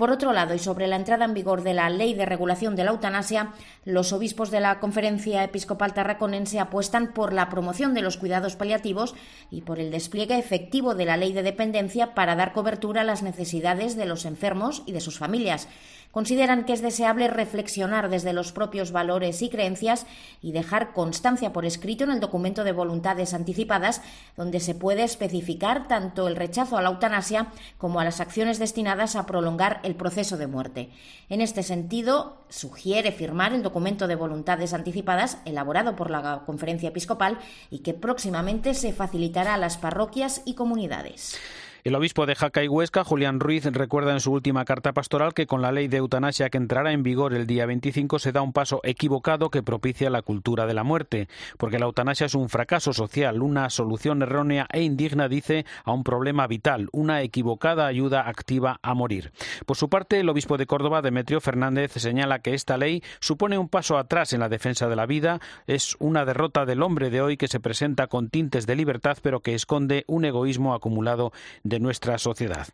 Por 0.00 0.10
otro 0.10 0.32
lado, 0.32 0.54
y 0.54 0.58
sobre 0.58 0.86
la 0.86 0.96
entrada 0.96 1.26
en 1.26 1.34
vigor 1.34 1.62
de 1.62 1.74
la 1.74 1.90
Ley 1.90 2.14
de 2.14 2.24
Regulación 2.24 2.74
de 2.74 2.84
la 2.84 2.92
Eutanasia, 2.92 3.52
los 3.84 4.14
obispos 4.14 4.50
de 4.50 4.58
la 4.58 4.80
Conferencia 4.80 5.44
Episcopal 5.44 5.92
Tarraconense 5.92 6.58
apuestan 6.58 7.12
por 7.12 7.34
la 7.34 7.50
promoción 7.50 7.92
de 7.92 8.00
los 8.00 8.16
cuidados 8.16 8.56
paliativos 8.56 9.14
y 9.50 9.60
por 9.60 9.78
el 9.78 9.90
despliegue 9.90 10.38
efectivo 10.38 10.94
de 10.94 11.04
la 11.04 11.18
Ley 11.18 11.34
de 11.34 11.42
Dependencia 11.42 12.14
para 12.14 12.34
dar 12.34 12.54
cobertura 12.54 13.02
a 13.02 13.04
las 13.04 13.22
necesidades 13.22 13.94
de 13.94 14.06
los 14.06 14.24
enfermos 14.24 14.82
y 14.86 14.92
de 14.92 15.02
sus 15.02 15.18
familias. 15.18 15.68
Consideran 16.10 16.64
que 16.64 16.72
es 16.72 16.82
deseable 16.82 17.28
reflexionar 17.28 18.10
desde 18.10 18.32
los 18.32 18.50
propios 18.50 18.90
valores 18.90 19.42
y 19.42 19.48
creencias 19.48 20.06
y 20.42 20.50
dejar 20.50 20.92
constancia 20.92 21.52
por 21.52 21.64
escrito 21.64 22.02
en 22.02 22.10
el 22.10 22.18
documento 22.18 22.64
de 22.64 22.72
voluntades 22.72 23.32
anticipadas, 23.32 24.02
donde 24.36 24.58
se 24.58 24.74
puede 24.74 25.04
especificar 25.04 25.86
tanto 25.86 26.26
el 26.26 26.34
rechazo 26.34 26.76
a 26.76 26.82
la 26.82 26.90
eutanasia 26.90 27.52
como 27.78 28.00
a 28.00 28.04
las 28.04 28.20
acciones 28.20 28.58
destinadas 28.58 29.14
a 29.14 29.26
prolongar 29.26 29.78
el 29.84 29.94
proceso 29.94 30.36
de 30.36 30.48
muerte. 30.48 30.90
En 31.28 31.40
este 31.40 31.62
sentido, 31.62 32.38
sugiere 32.48 33.12
firmar 33.12 33.52
el 33.52 33.62
documento 33.62 34.08
de 34.08 34.16
voluntades 34.16 34.74
anticipadas 34.74 35.38
elaborado 35.44 35.94
por 35.94 36.10
la 36.10 36.42
Conferencia 36.44 36.88
Episcopal 36.88 37.38
y 37.70 37.78
que 37.78 37.94
próximamente 37.94 38.74
se 38.74 38.92
facilitará 38.92 39.54
a 39.54 39.58
las 39.58 39.76
parroquias 39.76 40.42
y 40.44 40.54
comunidades. 40.54 41.38
El 41.82 41.94
obispo 41.94 42.26
de 42.26 42.34
Jaca 42.34 42.62
y 42.62 42.68
Huesca, 42.68 43.04
Julián 43.04 43.40
Ruiz, 43.40 43.64
recuerda 43.64 44.12
en 44.12 44.20
su 44.20 44.32
última 44.32 44.66
carta 44.66 44.92
pastoral 44.92 45.32
que 45.32 45.46
con 45.46 45.62
la 45.62 45.72
ley 45.72 45.88
de 45.88 45.96
eutanasia 45.96 46.50
que 46.50 46.58
entrará 46.58 46.92
en 46.92 47.02
vigor 47.02 47.32
el 47.32 47.46
día 47.46 47.64
25 47.64 48.18
se 48.18 48.32
da 48.32 48.42
un 48.42 48.52
paso 48.52 48.80
equivocado 48.82 49.48
que 49.48 49.62
propicia 49.62 50.10
la 50.10 50.20
cultura 50.20 50.66
de 50.66 50.74
la 50.74 50.84
muerte, 50.84 51.26
porque 51.56 51.78
la 51.78 51.86
eutanasia 51.86 52.26
es 52.26 52.34
un 52.34 52.50
fracaso 52.50 52.92
social, 52.92 53.40
una 53.40 53.70
solución 53.70 54.20
errónea 54.20 54.66
e 54.70 54.82
indigna, 54.82 55.26
dice, 55.26 55.64
a 55.84 55.92
un 55.92 56.04
problema 56.04 56.46
vital, 56.46 56.90
una 56.92 57.22
equivocada 57.22 57.86
ayuda 57.86 58.28
activa 58.28 58.78
a 58.82 58.92
morir. 58.92 59.32
Por 59.64 59.78
su 59.78 59.88
parte, 59.88 60.20
el 60.20 60.28
obispo 60.28 60.58
de 60.58 60.66
Córdoba, 60.66 61.00
Demetrio 61.00 61.40
Fernández, 61.40 61.92
señala 61.92 62.40
que 62.40 62.52
esta 62.52 62.76
ley 62.76 63.02
supone 63.20 63.56
un 63.56 63.70
paso 63.70 63.96
atrás 63.96 64.34
en 64.34 64.40
la 64.40 64.50
defensa 64.50 64.86
de 64.86 64.96
la 64.96 65.06
vida, 65.06 65.40
es 65.66 65.96
una 65.98 66.26
derrota 66.26 66.66
del 66.66 66.82
hombre 66.82 67.08
de 67.08 67.22
hoy 67.22 67.38
que 67.38 67.48
se 67.48 67.58
presenta 67.58 68.06
con 68.06 68.28
tintes 68.28 68.66
de 68.66 68.76
libertad, 68.76 69.16
pero 69.22 69.40
que 69.40 69.54
esconde 69.54 70.04
un 70.06 70.26
egoísmo 70.26 70.74
acumulado 70.74 71.32
nuestra 71.78 72.18
sociedad. 72.18 72.66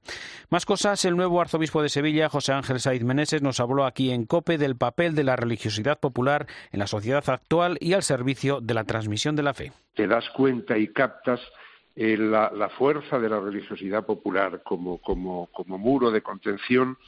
Más 0.49 0.65
cosas, 0.65 1.05
el 1.05 1.17
nuevo 1.17 1.41
arzobispo 1.41 1.83
de 1.83 1.89
Sevilla, 1.89 2.29
José 2.29 2.53
Ángel 2.53 2.81
Saiz 2.81 3.05
Meneses, 3.05 3.43
nos 3.43 3.61
habló 3.61 3.85
aquí 3.85 4.11
en 4.11 4.25
COPE 4.25 4.57
del 4.57 4.77
papel 4.77 5.15
de 5.15 5.25
la 5.25 5.37
religiosidad 5.37 6.01
popular 6.01 6.47
en 6.73 6.79
la 6.79 6.87
sociedad 6.87 7.29
actual 7.29 7.77
y 7.81 7.93
al 7.93 8.03
servicio 8.03 8.61
de 8.61 8.75
la 8.75 8.85
transmisión 8.85 9.37
de 9.37 9.43
la 9.43 9.55
fe. 9.55 9.73
Te 9.95 10.07
das 10.07 10.29
cuenta 10.31 10.79
y 10.79 10.89
captas 10.89 11.41
eh, 11.95 12.17
la, 12.17 12.69
fuerza 12.77 13.19
de 13.19 13.29
la 13.29 13.41
religiosidad 13.41 14.05
popular 14.05 14.63
como, 14.63 14.99
como, 14.99 15.49
como, 15.53 15.79
muro 15.79 16.11
de 16.11 16.21
contención 16.21 16.99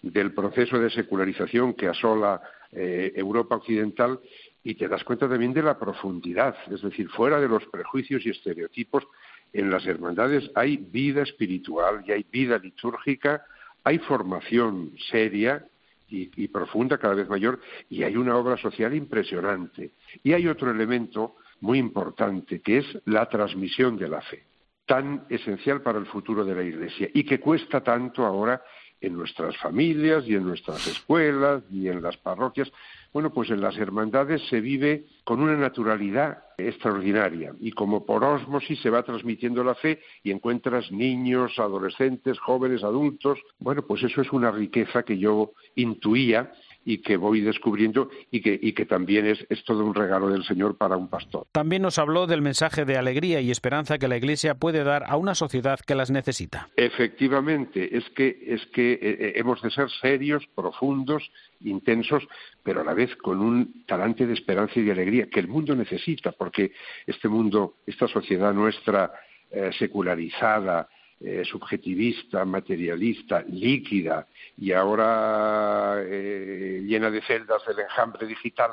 del 0.00 0.32
proceso 0.32 0.78
de 0.78 0.90
secularización 0.90 1.74
que 1.74 1.88
asola 1.88 2.40
eh, 2.72 3.12
Europa 3.14 3.56
Occidental 3.56 4.20
y 4.64 4.74
te 4.74 4.88
das 4.88 5.04
cuenta 5.04 5.28
también 5.28 5.52
de 5.52 5.62
la 5.62 5.78
profundidad, 5.78 6.56
es 6.70 6.82
decir, 6.82 7.08
fuera 7.10 7.40
de 7.40 7.48
los 7.48 7.64
prejuicios 7.66 8.24
y 8.24 8.30
estereotipos 8.30 9.06
en 9.52 9.70
las 9.70 9.86
hermandades 9.86 10.50
hay 10.54 10.76
vida 10.76 11.22
espiritual 11.22 12.04
y 12.06 12.12
hay 12.12 12.26
vida 12.30 12.58
litúrgica, 12.58 13.44
hay 13.84 13.98
formación 13.98 14.92
seria 15.10 15.64
y, 16.10 16.48
profunda 16.48 16.98
cada 16.98 17.14
vez 17.14 17.28
mayor 17.28 17.60
y 17.90 18.02
hay 18.02 18.16
una 18.16 18.36
obra 18.36 18.56
social 18.56 18.94
impresionante. 18.94 19.90
Y 20.22 20.32
hay 20.32 20.46
otro 20.46 20.70
elemento 20.70 21.36
muy 21.60 21.78
importante 21.78 22.60
que 22.60 22.78
es 22.78 22.98
la 23.04 23.28
transmisión 23.28 23.96
de 23.96 24.08
la 24.08 24.20
fe, 24.22 24.44
tan 24.86 25.26
esencial 25.28 25.82
para 25.82 25.98
el 25.98 26.06
futuro 26.06 26.44
de 26.44 26.54
la 26.54 26.62
Iglesia 26.62 27.08
y 27.12 27.24
que 27.24 27.40
cuesta 27.40 27.82
tanto 27.82 28.24
ahora 28.24 28.62
en 29.00 29.14
nuestras 29.14 29.56
familias 29.58 30.24
y 30.26 30.34
en 30.34 30.44
nuestras 30.44 30.86
escuelas 30.86 31.62
y 31.70 31.88
en 31.88 32.02
las 32.02 32.16
parroquias. 32.16 32.70
Bueno, 33.12 33.32
pues 33.32 33.50
en 33.50 33.60
las 33.60 33.76
hermandades 33.78 34.42
se 34.48 34.60
vive 34.60 35.06
con 35.24 35.40
una 35.40 35.56
naturalidad 35.56 36.44
extraordinaria 36.58 37.54
y 37.60 37.70
como 37.70 38.04
por 38.04 38.22
ósmosis 38.22 38.80
se 38.80 38.90
va 38.90 39.02
transmitiendo 39.02 39.64
la 39.64 39.74
fe 39.74 40.00
y 40.22 40.30
encuentras 40.30 40.92
niños, 40.92 41.58
adolescentes, 41.58 42.38
jóvenes, 42.38 42.82
adultos. 42.82 43.38
Bueno, 43.58 43.82
pues 43.82 44.02
eso 44.02 44.20
es 44.20 44.32
una 44.32 44.50
riqueza 44.50 45.04
que 45.04 45.18
yo 45.18 45.52
intuía 45.74 46.52
y 46.88 47.02
que 47.02 47.18
voy 47.18 47.42
descubriendo 47.42 48.08
y 48.30 48.40
que, 48.40 48.58
y 48.60 48.72
que 48.72 48.86
también 48.86 49.26
es, 49.26 49.44
es, 49.50 49.62
todo 49.64 49.84
un 49.84 49.94
regalo 49.94 50.30
del 50.30 50.42
Señor 50.44 50.78
para 50.78 50.96
un 50.96 51.10
pastor. 51.10 51.46
También 51.52 51.82
nos 51.82 51.98
habló 51.98 52.26
del 52.26 52.40
mensaje 52.40 52.86
de 52.86 52.96
alegría 52.96 53.42
y 53.42 53.50
esperanza 53.50 53.98
que 53.98 54.08
la 54.08 54.16
Iglesia 54.16 54.54
puede 54.54 54.84
dar 54.84 55.04
a 55.06 55.18
una 55.18 55.34
sociedad 55.34 55.78
que 55.86 55.94
las 55.94 56.10
necesita. 56.10 56.70
Efectivamente, 56.76 57.94
es 57.94 58.08
que, 58.16 58.38
es 58.42 58.64
que 58.68 58.92
eh, 58.92 58.98
eh, 59.02 59.32
hemos 59.36 59.60
de 59.60 59.70
ser 59.70 59.90
serios, 60.00 60.46
profundos, 60.54 61.30
intensos, 61.60 62.26
pero 62.62 62.80
a 62.80 62.84
la 62.84 62.94
vez 62.94 63.14
con 63.16 63.42
un 63.42 63.84
talante 63.84 64.26
de 64.26 64.32
esperanza 64.32 64.80
y 64.80 64.84
de 64.84 64.92
alegría 64.92 65.28
que 65.28 65.40
el 65.40 65.48
mundo 65.48 65.76
necesita, 65.76 66.32
porque 66.32 66.72
este 67.06 67.28
mundo, 67.28 67.74
esta 67.86 68.08
sociedad 68.08 68.54
nuestra 68.54 69.12
eh, 69.50 69.68
secularizada, 69.78 70.88
eh, 71.20 71.42
subjetivista, 71.44 72.44
materialista, 72.44 73.42
líquida 73.42 74.28
y 74.58 74.72
ahora 74.72 76.02
eh, 76.02 76.82
llena 76.84 77.10
de 77.10 77.22
celdas 77.22 77.64
del 77.66 77.78
enjambre 77.80 78.26
digital, 78.26 78.72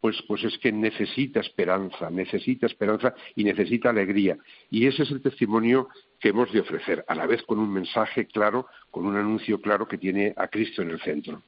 pues, 0.00 0.16
pues 0.26 0.42
es 0.44 0.56
que 0.58 0.72
necesita 0.72 1.40
esperanza, 1.40 2.08
necesita 2.08 2.66
esperanza 2.66 3.14
y 3.34 3.44
necesita 3.44 3.90
alegría. 3.90 4.38
Y 4.70 4.86
ese 4.86 5.02
es 5.02 5.10
el 5.10 5.20
testimonio 5.20 5.88
que 6.18 6.30
hemos 6.30 6.50
de 6.52 6.60
ofrecer, 6.60 7.04
a 7.06 7.14
la 7.14 7.26
vez 7.26 7.42
con 7.42 7.58
un 7.58 7.72
mensaje 7.72 8.26
claro, 8.26 8.66
con 8.90 9.06
un 9.06 9.16
anuncio 9.16 9.60
claro 9.60 9.86
que 9.86 9.98
tiene 9.98 10.32
a 10.36 10.48
Cristo 10.48 10.82
en 10.82 10.90
el 10.90 11.00
centro. 11.00 11.42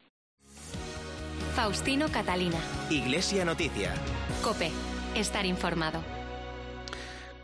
Faustino 1.55 2.09
Catalina. 2.09 2.59
Iglesia 2.91 3.45
Noticia. 3.45 3.95
Cope. 4.43 4.71
Estar 5.15 5.45
informado. 5.45 6.20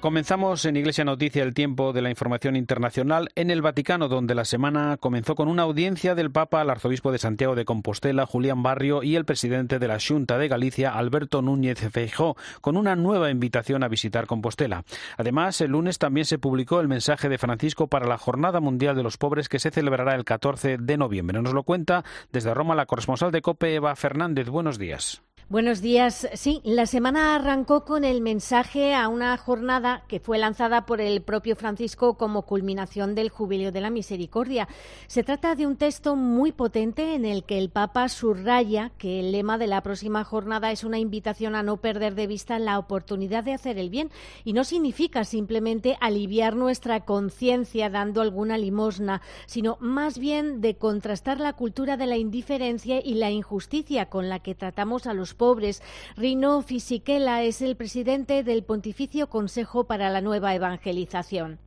Comenzamos 0.00 0.64
en 0.66 0.76
Iglesia 0.76 1.04
Noticia 1.04 1.42
el 1.42 1.54
tiempo 1.54 1.94
de 1.94 2.02
la 2.02 2.10
información 2.10 2.54
internacional 2.54 3.30
en 3.34 3.50
el 3.50 3.62
Vaticano, 3.62 4.08
donde 4.08 4.34
la 4.34 4.44
semana 4.44 4.98
comenzó 4.98 5.34
con 5.34 5.48
una 5.48 5.62
audiencia 5.62 6.14
del 6.14 6.30
Papa 6.30 6.60
al 6.60 6.68
arzobispo 6.68 7.10
de 7.12 7.18
Santiago 7.18 7.54
de 7.54 7.64
Compostela, 7.64 8.26
Julián 8.26 8.62
Barrio, 8.62 9.02
y 9.02 9.16
el 9.16 9.24
presidente 9.24 9.78
de 9.78 9.88
la 9.88 9.98
Junta 9.98 10.36
de 10.36 10.48
Galicia, 10.48 10.94
Alberto 10.94 11.40
Núñez 11.40 11.80
Feijó, 11.90 12.36
con 12.60 12.76
una 12.76 12.94
nueva 12.94 13.30
invitación 13.30 13.82
a 13.82 13.88
visitar 13.88 14.26
Compostela. 14.26 14.84
Además, 15.16 15.60
el 15.62 15.72
lunes 15.72 15.98
también 15.98 16.26
se 16.26 16.38
publicó 16.38 16.80
el 16.80 16.88
mensaje 16.88 17.30
de 17.30 17.38
Francisco 17.38 17.88
para 17.88 18.06
la 18.06 18.18
Jornada 18.18 18.60
Mundial 18.60 18.96
de 18.96 19.02
los 19.02 19.16
Pobres 19.16 19.48
que 19.48 19.58
se 19.58 19.70
celebrará 19.70 20.14
el 20.14 20.24
14 20.24 20.76
de 20.76 20.96
noviembre. 20.98 21.40
Nos 21.40 21.54
lo 21.54 21.62
cuenta 21.62 22.04
desde 22.30 22.52
Roma 22.52 22.74
la 22.74 22.86
corresponsal 22.86 23.32
de 23.32 23.42
COPE, 23.42 23.76
Eva 23.76 23.96
Fernández. 23.96 24.50
Buenos 24.50 24.78
días. 24.78 25.25
Buenos 25.48 25.80
días. 25.80 26.28
Sí, 26.34 26.60
la 26.64 26.86
semana 26.86 27.36
arrancó 27.36 27.84
con 27.84 28.02
el 28.02 28.20
mensaje 28.20 28.96
a 28.96 29.06
una 29.06 29.36
jornada 29.36 30.02
que 30.08 30.18
fue 30.18 30.38
lanzada 30.38 30.86
por 30.86 31.00
el 31.00 31.22
propio 31.22 31.54
Francisco 31.54 32.14
como 32.14 32.42
culminación 32.42 33.14
del 33.14 33.28
Jubileo 33.28 33.70
de 33.70 33.80
la 33.80 33.90
Misericordia. 33.90 34.66
Se 35.06 35.22
trata 35.22 35.54
de 35.54 35.64
un 35.64 35.76
texto 35.76 36.16
muy 36.16 36.50
potente 36.50 37.14
en 37.14 37.24
el 37.24 37.44
que 37.44 37.58
el 37.58 37.70
Papa 37.70 38.08
subraya 38.08 38.90
que 38.98 39.20
el 39.20 39.30
lema 39.30 39.56
de 39.56 39.68
la 39.68 39.84
próxima 39.84 40.24
jornada 40.24 40.72
es 40.72 40.82
una 40.82 40.98
invitación 40.98 41.54
a 41.54 41.62
no 41.62 41.76
perder 41.76 42.16
de 42.16 42.26
vista 42.26 42.58
la 42.58 42.80
oportunidad 42.80 43.44
de 43.44 43.54
hacer 43.54 43.78
el 43.78 43.88
bien 43.88 44.10
y 44.44 44.52
no 44.52 44.64
significa 44.64 45.22
simplemente 45.22 45.96
aliviar 46.00 46.56
nuestra 46.56 47.04
conciencia 47.04 47.88
dando 47.88 48.20
alguna 48.20 48.58
limosna, 48.58 49.22
sino 49.46 49.76
más 49.78 50.18
bien 50.18 50.60
de 50.60 50.74
contrastar 50.74 51.38
la 51.38 51.52
cultura 51.52 51.96
de 51.96 52.06
la 52.06 52.16
indiferencia 52.16 52.98
y 52.98 53.14
la 53.14 53.30
injusticia 53.30 54.06
con 54.06 54.28
la 54.28 54.40
que 54.40 54.56
tratamos 54.56 55.06
a 55.06 55.14
los 55.14 55.35
pobres. 55.36 55.82
Rino 56.16 56.62
Fisichella 56.62 57.44
es 57.44 57.62
el 57.62 57.76
presidente 57.76 58.42
del 58.42 58.64
Pontificio 58.64 59.28
Consejo 59.28 59.84
para 59.84 60.10
la 60.10 60.20
Nueva 60.20 60.54
Evangelización. 60.54 61.60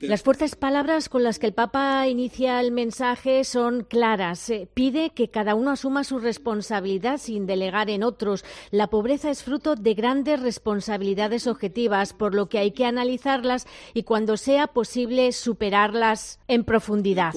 Las 0.00 0.22
fuertes 0.22 0.56
palabras 0.56 1.08
con 1.08 1.22
las 1.22 1.38
que 1.38 1.46
el 1.46 1.52
Papa 1.52 2.08
inicia 2.08 2.58
el 2.60 2.72
mensaje 2.72 3.44
son 3.44 3.84
claras. 3.84 4.50
Eh, 4.50 4.66
pide 4.72 5.10
que 5.10 5.28
cada 5.28 5.54
uno 5.54 5.70
asuma 5.70 6.02
su 6.02 6.18
responsabilidad 6.18 7.18
sin 7.18 7.46
delegar 7.46 7.90
en 7.90 8.02
otros. 8.02 8.44
La 8.70 8.88
pobreza 8.88 9.30
es 9.30 9.44
fruto 9.44 9.76
de 9.76 9.94
grandes 9.94 10.40
responsabilidades 10.40 11.46
objetivas, 11.46 12.12
por 12.12 12.34
lo 12.34 12.48
que 12.48 12.58
hay 12.58 12.72
que 12.72 12.86
analizarlas 12.86 13.66
y 13.94 14.02
cuando 14.04 14.36
sea 14.36 14.68
posible 14.68 15.30
superarlas 15.30 16.40
en 16.48 16.64
profundidad. 16.64 17.34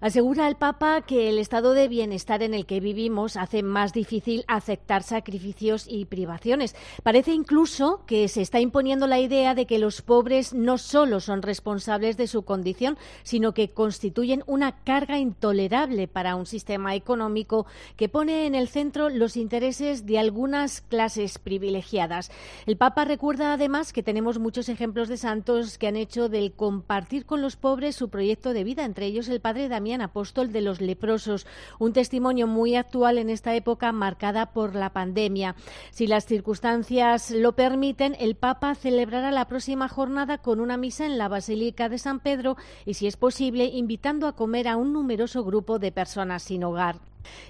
Asegura 0.00 0.46
el 0.46 0.56
Papa 0.56 1.00
que 1.02 1.30
el 1.30 1.38
estado 1.38 1.72
de 1.72 1.88
bienestar 1.88 2.42
en 2.42 2.52
el 2.52 2.66
que 2.66 2.80
vivimos 2.80 3.36
hace 3.36 3.62
más 3.62 3.94
difícil 3.94 4.44
aceptar 4.46 5.02
sacrificios 5.02 5.86
y 5.88 6.04
privaciones. 6.04 6.76
Parece 7.02 7.32
incluso 7.32 8.02
que 8.06 8.28
se 8.28 8.42
está 8.42 8.60
imponiendo 8.60 9.06
la 9.06 9.20
idea 9.20 9.54
de 9.54 9.66
que 9.66 9.78
los 9.78 10.02
pobres 10.02 10.52
no 10.52 10.76
solo 10.76 11.20
son 11.20 11.40
responsables 11.40 12.18
de 12.18 12.26
su 12.26 12.42
condición, 12.42 12.98
sino 13.22 13.54
que 13.54 13.70
constituyen 13.70 14.42
una 14.46 14.72
carga 14.84 15.18
intolerable 15.18 16.08
para 16.08 16.36
un 16.36 16.44
sistema 16.44 16.94
económico 16.94 17.66
que 17.96 18.10
pone 18.10 18.46
en 18.46 18.54
el 18.54 18.68
centro 18.68 19.08
los 19.08 19.36
intereses 19.36 20.04
de 20.04 20.18
algunas 20.18 20.82
clases 20.82 21.38
privilegiadas. 21.38 22.30
El 22.66 22.76
Papa 22.76 23.06
recuerda 23.06 23.54
además 23.54 23.94
que 23.94 24.02
tenemos 24.02 24.38
muchos 24.38 24.68
ejemplos 24.68 25.08
de 25.08 25.16
santos 25.16 25.78
que 25.78 25.86
han 25.86 25.96
hecho 25.96 26.28
del 26.28 26.52
compartir 26.52 27.24
con 27.24 27.40
los 27.40 27.56
pobres 27.56 27.96
su 27.96 28.10
proyecto 28.10 28.52
de 28.52 28.64
vida, 28.64 28.84
entre 28.84 29.06
ellos 29.06 29.28
el 29.28 29.40
padre 29.40 29.68
Damián 29.68 29.85
apóstol 29.94 30.52
de 30.52 30.60
los 30.60 30.80
leprosos, 30.80 31.46
un 31.78 31.92
testimonio 31.92 32.46
muy 32.46 32.76
actual 32.76 33.18
en 33.18 33.30
esta 33.30 33.54
época 33.54 33.92
marcada 33.92 34.46
por 34.46 34.74
la 34.74 34.90
pandemia. 34.92 35.56
Si 35.90 36.06
las 36.06 36.26
circunstancias 36.26 37.30
lo 37.30 37.52
permiten, 37.54 38.16
el 38.18 38.36
Papa 38.36 38.74
celebrará 38.74 39.30
la 39.30 39.46
próxima 39.46 39.88
jornada 39.88 40.38
con 40.38 40.60
una 40.60 40.76
misa 40.76 41.06
en 41.06 41.18
la 41.18 41.28
Basílica 41.28 41.88
de 41.88 41.98
San 41.98 42.20
Pedro 42.20 42.56
y, 42.84 42.94
si 42.94 43.06
es 43.06 43.16
posible, 43.16 43.66
invitando 43.66 44.26
a 44.26 44.36
comer 44.36 44.68
a 44.68 44.76
un 44.76 44.92
numeroso 44.92 45.44
grupo 45.44 45.78
de 45.78 45.92
personas 45.92 46.42
sin 46.42 46.64
hogar. 46.64 47.00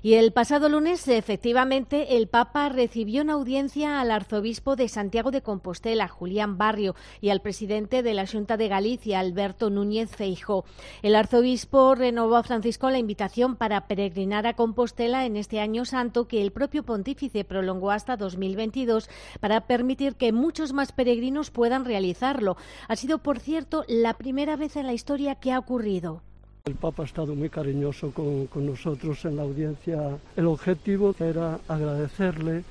Y 0.02 0.14
el 0.14 0.32
pasado 0.32 0.68
lunes, 0.68 1.06
efectivamente, 1.08 2.16
el 2.16 2.28
Papa 2.28 2.68
recibió 2.68 3.22
en 3.22 3.30
audiencia 3.30 4.00
al 4.00 4.10
arzobispo 4.10 4.76
de 4.76 4.88
Santiago 4.88 5.30
de 5.30 5.42
Compostela, 5.42 6.08
Julián 6.08 6.58
Barrio, 6.58 6.94
y 7.20 7.30
al 7.30 7.40
presidente 7.40 8.02
de 8.02 8.14
la 8.14 8.26
Junta 8.26 8.56
de 8.56 8.68
Galicia, 8.68 9.20
Alberto 9.20 9.70
Núñez 9.70 10.10
Feijó. 10.14 10.64
El 11.02 11.14
arzobispo 11.14 11.94
renovó 11.94 12.36
a 12.36 12.42
Francisco 12.42 12.90
la 12.90 12.98
invitación 12.98 13.56
para 13.56 13.86
peregrinar 13.86 14.46
a 14.46 14.54
Compostela 14.54 15.26
en 15.26 15.36
este 15.36 15.60
año 15.60 15.84
santo 15.84 16.28
que 16.28 16.42
el 16.42 16.52
propio 16.52 16.82
pontífice 16.82 17.44
prolongó 17.44 17.90
hasta 17.90 18.16
2022 18.16 19.08
para 19.40 19.66
permitir 19.66 20.16
que 20.16 20.32
muchos 20.32 20.72
más 20.72 20.92
peregrinos 20.92 21.50
puedan 21.50 21.84
realizarlo. 21.84 22.56
Ha 22.88 22.96
sido, 22.96 23.18
por 23.18 23.40
cierto, 23.40 23.84
la 23.88 24.14
primera 24.14 24.56
vez 24.56 24.76
en 24.76 24.86
la 24.86 24.92
historia 24.92 25.36
que 25.36 25.52
ha 25.52 25.58
ocurrido. 25.58 26.22
El 26.66 26.74
Papa 26.74 27.04
ha 27.04 27.06
estado 27.06 27.36
muy 27.36 27.48
cariñoso 27.48 28.10
con, 28.10 28.66
nosotros 28.66 29.24
en 29.24 29.36
la 29.36 29.42
audiencia. 29.42 30.18
El 30.34 30.46
objetivo 30.46 31.14
era 31.20 31.60
agradecerle 31.68 32.64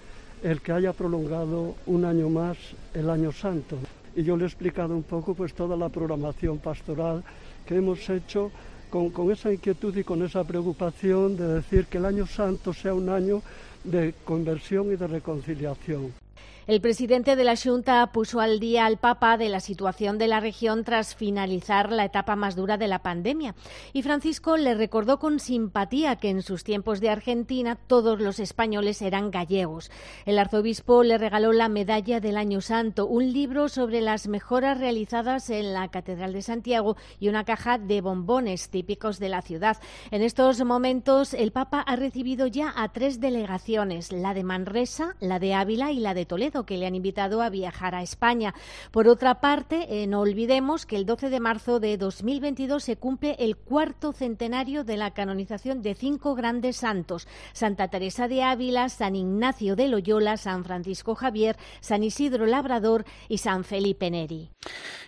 el 0.44 0.60
que 0.60 0.74
haya 0.74 0.92
prolongado 0.92 1.76
un 1.86 2.04
año 2.04 2.28
más 2.28 2.58
el 2.94 3.10
año 3.10 3.32
santo. 3.32 3.78
Y 4.14 4.24
yo 4.24 4.36
le 4.36 4.44
he 4.44 4.48
explicado 4.48 4.94
un 4.94 5.04
poco 5.04 5.34
pues 5.34 5.54
toda 5.54 5.78
la 5.78 5.88
programación 5.88 6.58
pastoral 6.58 7.24
que 7.66 7.78
hemos 7.78 8.10
hecho 8.10 8.52
con, 8.90 9.12
con, 9.12 9.32
esa 9.32 9.54
inquietud 9.54 9.96
y 9.96 10.04
con 10.04 10.24
esa 10.24 10.44
preocupación 10.44 11.38
de 11.38 11.48
decir 11.48 11.86
que 11.86 11.98
el 11.98 12.06
año 12.06 12.28
santo 12.28 12.74
sea 12.74 12.94
un 12.94 13.08
año 13.08 13.42
de 13.86 14.14
conversión 14.26 14.92
y 14.92 14.98
de 14.98 15.08
reconciliación. 15.08 16.25
El 16.68 16.82
presidente 16.82 17.36
de 17.36 17.44
la 17.44 17.56
Junta 17.56 18.08
puso 18.08 18.40
al 18.40 18.60
día 18.60 18.88
al 18.88 18.98
Papa 18.98 19.38
de 19.38 19.50
la 19.50 19.60
situación 19.60 20.18
de 20.18 20.28
la 20.28 20.40
región 20.40 20.84
tras 20.84 21.14
finalizar 21.14 21.92
la 21.92 22.06
etapa 22.06 22.36
más 22.36 22.56
dura 22.56 22.78
de 22.78 22.88
la 22.88 23.04
pandemia. 23.04 23.54
Y 23.94 24.02
Francisco 24.02 24.58
le 24.58 24.74
recordó 24.74 25.20
con 25.20 25.40
simpatía 25.40 26.16
que 26.16 26.32
en 26.32 26.42
sus 26.42 26.64
tiempos 26.64 27.02
de 27.02 27.12
Argentina 27.12 27.76
todos 27.76 28.20
los 28.20 28.40
españoles 28.40 29.04
eran 29.04 29.30
gallegos. 29.30 29.92
El 30.26 30.40
arzobispo 30.40 31.04
le 31.04 31.20
regaló 31.20 31.54
la 31.54 31.70
Medalla 31.70 32.20
del 32.20 32.36
Año 32.36 32.62
Santo, 32.62 33.06
un 33.06 33.32
libro 33.32 33.70
sobre 33.70 34.02
las 34.02 34.28
mejoras 34.28 34.80
realizadas 34.80 35.52
en 35.52 35.72
la 35.72 35.90
Catedral 35.90 36.34
de 36.34 36.42
Santiago 36.42 36.98
y 37.20 37.30
una 37.30 37.44
caja 37.44 37.78
de 37.78 38.02
bombones 38.02 38.72
típicos 38.72 39.20
de 39.20 39.30
la 39.30 39.44
ciudad. 39.44 39.78
En 40.10 40.24
estos 40.24 40.66
momentos 40.66 41.36
el 41.36 41.52
Papa 41.52 41.82
ha 41.82 41.96
recibido 41.96 42.48
ya 42.48 42.74
a 42.76 42.92
tres 42.92 43.20
delegaciones, 43.20 44.12
la 44.12 44.34
de 44.34 44.44
Manresa, 44.44 45.16
la 45.20 45.38
de 45.38 45.54
Ávila 45.54 45.92
y 45.92 46.00
la 46.00 46.16
de 46.16 46.26
Toledo 46.26 46.55
que 46.64 46.78
le 46.78 46.86
han 46.86 46.96
invitado 46.96 47.42
a 47.42 47.50
viajar 47.50 47.96
a 47.96 48.04
España. 48.04 48.54
Por 48.92 49.08
otra 49.08 49.42
parte, 49.42 49.88
eh, 49.90 50.08
no 50.08 50.22
olvidemos 50.22 50.86
que 50.86 50.96
el 50.96 51.06
12 51.06 51.30
de 51.30 51.40
marzo 51.40 51.80
de 51.80 51.98
2022 51.98 52.84
se 52.84 52.98
cumple 52.98 53.36
el 53.40 53.58
cuarto 53.58 54.14
centenario 54.14 54.84
de 54.84 54.98
la 54.98 55.12
canonización 55.12 55.82
de 55.82 55.96
cinco 55.96 56.36
grandes 56.36 56.78
santos, 56.78 57.28
Santa 57.54 57.90
Teresa 57.90 58.28
de 58.28 58.44
Ávila, 58.44 58.90
San 58.90 59.16
Ignacio 59.16 59.76
de 59.76 59.88
Loyola, 59.88 60.38
San 60.38 60.64
Francisco 60.64 61.16
Javier, 61.16 61.58
San 61.82 62.04
Isidro 62.04 62.46
Labrador 62.46 63.06
y 63.28 63.40
San 63.40 63.64
Felipe 63.64 64.12
Neri. 64.12 64.52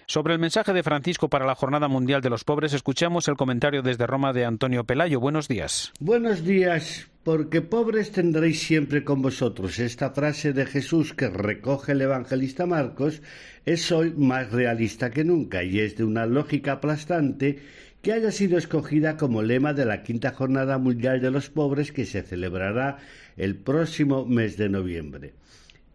Sobre 0.07 0.33
el 0.33 0.39
mensaje 0.39 0.73
de 0.73 0.83
Francisco 0.83 1.29
para 1.29 1.45
la 1.45 1.55
Jornada 1.55 1.87
Mundial 1.87 2.21
de 2.21 2.29
los 2.29 2.43
Pobres, 2.43 2.73
escuchamos 2.73 3.27
el 3.27 3.35
comentario 3.35 3.81
desde 3.81 4.07
Roma 4.07 4.33
de 4.33 4.45
Antonio 4.45 4.85
Pelayo. 4.85 5.19
Buenos 5.19 5.47
días. 5.47 5.91
Buenos 5.99 6.43
días 6.43 7.09
porque 7.27 7.59
pobres 7.61 8.13
tendréis 8.13 8.61
siempre 8.61 9.03
con 9.03 9.21
vosotros. 9.21 9.79
Esta 9.79 10.11
frase 10.11 10.53
de 10.53 10.65
Jesús 10.65 11.13
que 11.13 11.27
recoge 11.27 11.91
el 11.91 11.99
evangelista 11.99 12.65
Marcos 12.65 13.21
es 13.65 13.91
hoy 13.91 14.13
más 14.15 14.49
realista 14.53 15.11
que 15.11 15.25
nunca 15.25 15.61
y 15.61 15.81
es 15.81 15.97
de 15.97 16.05
una 16.05 16.25
lógica 16.25 16.71
aplastante 16.71 17.59
que 18.01 18.13
haya 18.13 18.31
sido 18.31 18.57
escogida 18.57 19.17
como 19.17 19.43
lema 19.43 19.73
de 19.73 19.83
la 19.83 20.03
quinta 20.03 20.31
jornada 20.31 20.77
mundial 20.77 21.19
de 21.19 21.29
los 21.29 21.49
pobres 21.49 21.91
que 21.91 22.05
se 22.05 22.23
celebrará 22.23 22.95
el 23.35 23.57
próximo 23.57 24.25
mes 24.25 24.55
de 24.55 24.69
noviembre. 24.69 25.33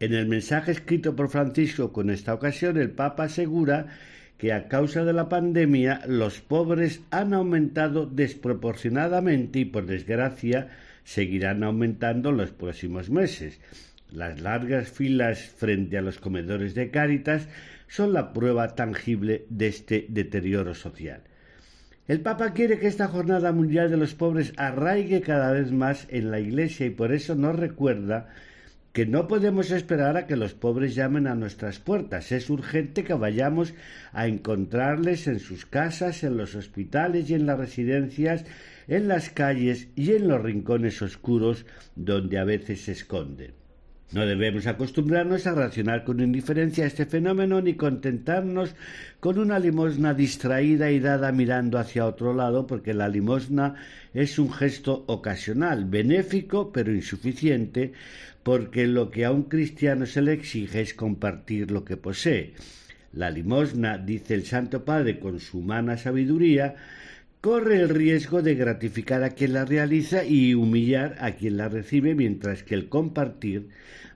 En 0.01 0.13
el 0.13 0.27
mensaje 0.27 0.73
escrito 0.73 1.17
por 1.17 1.31
Francisco 1.31 1.95
con 1.95 2.11
esta 2.11 2.35
ocasión, 2.35 2.77
el 2.77 2.91
Papa 2.91 3.25
asegura 3.25 3.87
que 4.37 4.53
a 4.53 4.69
causa 4.69 5.03
de 5.03 5.15
la 5.15 5.31
pandemia 5.31 6.03
los 6.07 6.41
pobres 6.41 7.01
han 7.11 7.33
aumentado 7.33 8.05
desproporcionadamente 8.05 9.61
y 9.61 9.65
por 9.65 9.87
desgracia 9.87 10.69
seguirán 11.05 11.63
aumentando 11.63 12.31
en 12.31 12.37
los 12.39 12.51
próximos 12.51 13.11
meses. 13.11 13.61
Las 14.11 14.41
largas 14.41 14.91
filas 14.91 15.41
frente 15.41 15.99
a 15.99 16.03
los 16.03 16.19
comedores 16.19 16.75
de 16.75 16.91
Cáritas 16.91 17.49
son 17.89 18.13
la 18.13 18.33
prueba 18.33 18.75
tangible 18.75 19.45
de 19.49 19.69
este 19.69 20.07
deterioro 20.09 20.75
social. 20.75 21.23
El 22.09 22.21
Papa 22.21 22.53
quiere 22.53 22.79
que 22.79 22.89
esta 22.89 23.09
Jornada 23.09 23.53
Mundial 23.53 23.91
de 23.91 23.97
los 23.97 24.15
Pobres 24.15 24.53
arraigue 24.57 25.21
cada 25.21 25.53
vez 25.53 25.73
más 25.73 26.07
en 26.11 26.31
la 26.31 26.41
Iglesia 26.41 26.87
y 26.87 26.91
por 26.91 27.13
eso 27.13 27.35
nos 27.35 27.57
recuerda 27.57 28.29
que 28.93 29.07
no 29.07 29.27
podemos 29.27 29.71
esperar 29.71 30.17
a 30.17 30.27
que 30.27 30.37
los 30.37 30.53
pobres 30.53 30.95
llamen 30.95 31.27
a 31.27 31.35
nuestras 31.35 31.79
puertas. 31.79 32.31
Es 32.31 32.51
urgente 32.51 33.05
que 33.05 33.15
vayamos 33.15 33.73
a 34.13 34.27
encontrarles 34.27 35.27
en 35.29 35.41
sus 35.41 35.65
casas, 35.65 36.25
en 36.25 36.37
los 36.37 36.55
hospitales 36.55 37.31
y 37.31 37.35
en 37.35 37.47
las 37.47 37.59
residencias, 37.59 38.45
en 38.89 39.09
las 39.09 39.31
calles 39.31 39.89
y 39.97 40.13
en 40.13 40.29
los 40.29 40.43
rincones 40.43 41.03
oscuros 41.03 41.67
donde 41.97 42.39
a 42.39 42.45
veces 42.45 42.83
se 42.83 42.93
esconden. 42.93 43.53
No 44.13 44.27
debemos 44.27 44.67
acostumbrarnos 44.67 45.47
a 45.47 45.55
reaccionar 45.55 46.05
con 46.05 46.21
indiferencia 46.21 46.85
este 46.85 47.07
fenómeno 47.07 47.63
ni 47.63 47.75
contentarnos 47.75 48.75
con 49.21 49.39
una 49.39 49.59
limosna 49.59 50.13
distraída 50.13 50.91
y 50.91 51.01
dada 51.01 51.33
mirando 51.33 51.79
hacia 51.79 52.05
otro 52.05 52.35
lado, 52.35 52.67
porque 52.67 52.93
la 52.93 53.09
limosna 53.09 53.77
es 54.13 54.39
un 54.39 54.53
gesto 54.53 55.05
ocasional, 55.07 55.87
benéfico 55.87 56.73
pero 56.73 56.93
insuficiente, 56.93 57.95
porque 58.43 58.87
lo 58.87 59.11
que 59.11 59.25
a 59.25 59.31
un 59.31 59.45
cristiano 59.45 60.05
se 60.05 60.21
le 60.21 60.35
exige 60.35 60.83
es 60.83 60.93
compartir 60.93 61.71
lo 61.71 61.83
que 61.83 61.97
posee. 61.97 62.53
La 63.15 63.31
limosna, 63.31 63.97
dice 63.97 64.35
el 64.35 64.45
Santo 64.45 64.85
Padre 64.85 65.19
con 65.21 65.41
su 65.41 65.61
humana 65.61 65.97
sabiduría, 65.97 66.75
corre 67.43 67.81
el 67.81 67.89
riesgo 67.89 68.41
de 68.41 68.55
gratificar 68.55 69.25
a 69.25 69.31
quien 69.31 69.53
la 69.55 69.65
realiza 69.65 70.25
y 70.25 70.55
humillar 70.55 71.17
a 71.19 71.33
quien 71.33 71.57
la 71.57 71.69
recibe, 71.69 72.15
mientras 72.15 72.63
que 72.63 72.77
el 72.77 72.89
compartir 72.89 73.69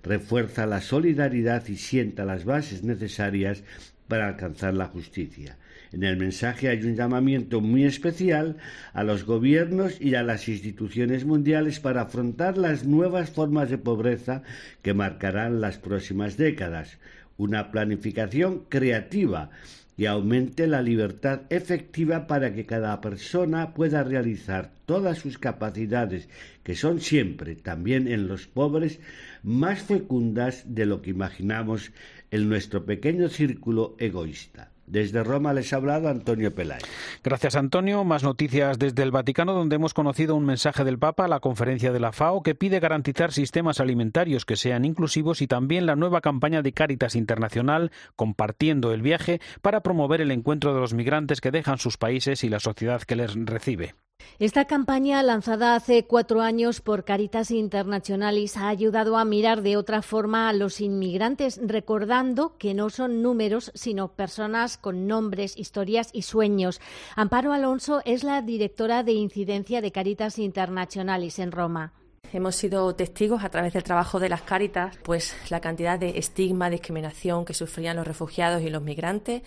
refuerza 0.04 0.64
la 0.64 0.80
solidaridad 0.80 1.66
y 1.66 1.74
sienta 1.74 2.24
las 2.24 2.44
bases 2.44 2.84
necesarias 2.84 3.64
para 4.06 4.28
alcanzar 4.28 4.74
la 4.74 4.86
justicia. 4.86 5.58
En 5.90 6.04
el 6.04 6.16
mensaje 6.16 6.68
hay 6.68 6.84
un 6.84 6.94
llamamiento 6.94 7.60
muy 7.60 7.84
especial 7.84 8.58
a 8.92 9.02
los 9.02 9.24
gobiernos 9.24 10.00
y 10.00 10.14
a 10.14 10.22
las 10.22 10.48
instituciones 10.48 11.24
mundiales 11.24 11.80
para 11.80 12.02
afrontar 12.02 12.56
las 12.56 12.84
nuevas 12.84 13.30
formas 13.30 13.70
de 13.70 13.78
pobreza 13.78 14.44
que 14.82 14.94
marcarán 14.94 15.60
las 15.60 15.78
próximas 15.78 16.36
décadas. 16.36 16.98
Una 17.38 17.72
planificación 17.72 18.66
creativa 18.68 19.50
y 19.96 20.06
aumente 20.06 20.66
la 20.66 20.82
libertad 20.82 21.42
efectiva 21.48 22.26
para 22.26 22.54
que 22.54 22.66
cada 22.66 23.00
persona 23.00 23.72
pueda 23.72 24.04
realizar 24.04 24.72
todas 24.84 25.18
sus 25.18 25.38
capacidades, 25.38 26.28
que 26.62 26.74
son 26.74 27.00
siempre, 27.00 27.56
también 27.56 28.06
en 28.06 28.28
los 28.28 28.46
pobres, 28.46 29.00
más 29.42 29.82
fecundas 29.82 30.64
de 30.66 30.86
lo 30.86 31.00
que 31.00 31.10
imaginamos 31.10 31.92
en 32.30 32.48
nuestro 32.48 32.84
pequeño 32.84 33.28
círculo 33.28 33.96
egoísta. 33.98 34.70
Desde 34.86 35.24
Roma 35.24 35.52
les 35.52 35.72
ha 35.72 35.76
hablado 35.76 36.08
Antonio 36.08 36.54
Pelay. 36.54 36.80
Gracias, 37.24 37.56
Antonio. 37.56 38.04
Más 38.04 38.22
noticias 38.22 38.78
desde 38.78 39.02
el 39.02 39.10
Vaticano, 39.10 39.52
donde 39.52 39.76
hemos 39.76 39.94
conocido 39.94 40.36
un 40.36 40.46
mensaje 40.46 40.84
del 40.84 40.98
Papa 40.98 41.24
a 41.24 41.28
la 41.28 41.40
conferencia 41.40 41.92
de 41.92 42.00
la 42.00 42.12
FAO 42.12 42.42
que 42.42 42.54
pide 42.54 42.80
garantizar 42.80 43.32
sistemas 43.32 43.80
alimentarios 43.80 44.44
que 44.44 44.56
sean 44.56 44.84
inclusivos 44.84 45.42
y 45.42 45.46
también 45.46 45.86
la 45.86 45.96
nueva 45.96 46.20
campaña 46.20 46.62
de 46.62 46.72
Cáritas 46.72 47.16
Internacional, 47.16 47.90
compartiendo 48.14 48.92
el 48.92 49.02
viaje, 49.02 49.40
para 49.62 49.80
promover 49.80 50.20
el 50.20 50.30
encuentro 50.30 50.74
de 50.74 50.80
los 50.80 50.94
migrantes 50.94 51.40
que 51.40 51.50
dejan 51.50 51.78
sus 51.78 51.96
países 51.96 52.44
y 52.44 52.48
la 52.48 52.60
sociedad 52.60 53.02
que 53.02 53.16
les 53.16 53.34
recibe. 53.34 53.94
Esta 54.38 54.66
campaña, 54.66 55.22
lanzada 55.22 55.74
hace 55.74 56.04
cuatro 56.04 56.42
años 56.42 56.80
por 56.80 57.04
Caritas 57.04 57.50
Internationalis, 57.50 58.56
ha 58.56 58.68
ayudado 58.68 59.16
a 59.16 59.24
mirar 59.24 59.62
de 59.62 59.76
otra 59.76 60.02
forma 60.02 60.48
a 60.48 60.52
los 60.52 60.80
inmigrantes, 60.80 61.58
recordando 61.62 62.56
que 62.58 62.74
no 62.74 62.90
son 62.90 63.22
números, 63.22 63.72
sino 63.74 64.08
personas 64.08 64.76
con 64.76 65.06
nombres, 65.06 65.56
historias 65.56 66.10
y 66.12 66.22
sueños. 66.22 66.80
Amparo 67.14 67.52
Alonso 67.52 68.02
es 68.04 68.24
la 68.24 68.42
directora 68.42 69.02
de 69.02 69.12
incidencia 69.12 69.80
de 69.80 69.92
Caritas 69.92 70.38
Internationalis 70.38 71.38
en 71.38 71.52
Roma. 71.52 71.92
Hemos 72.32 72.56
sido 72.56 72.94
testigos 72.94 73.44
a 73.44 73.50
través 73.50 73.72
del 73.72 73.84
trabajo 73.84 74.18
de 74.18 74.28
las 74.28 74.42
Cáritas, 74.42 74.96
pues 75.02 75.34
la 75.48 75.60
cantidad 75.60 75.98
de 75.98 76.18
estigma, 76.18 76.68
discriminación 76.68 77.44
que 77.44 77.54
sufrían 77.54 77.96
los 77.96 78.06
refugiados 78.06 78.62
y 78.62 78.68
los 78.68 78.82
migrantes 78.82 79.42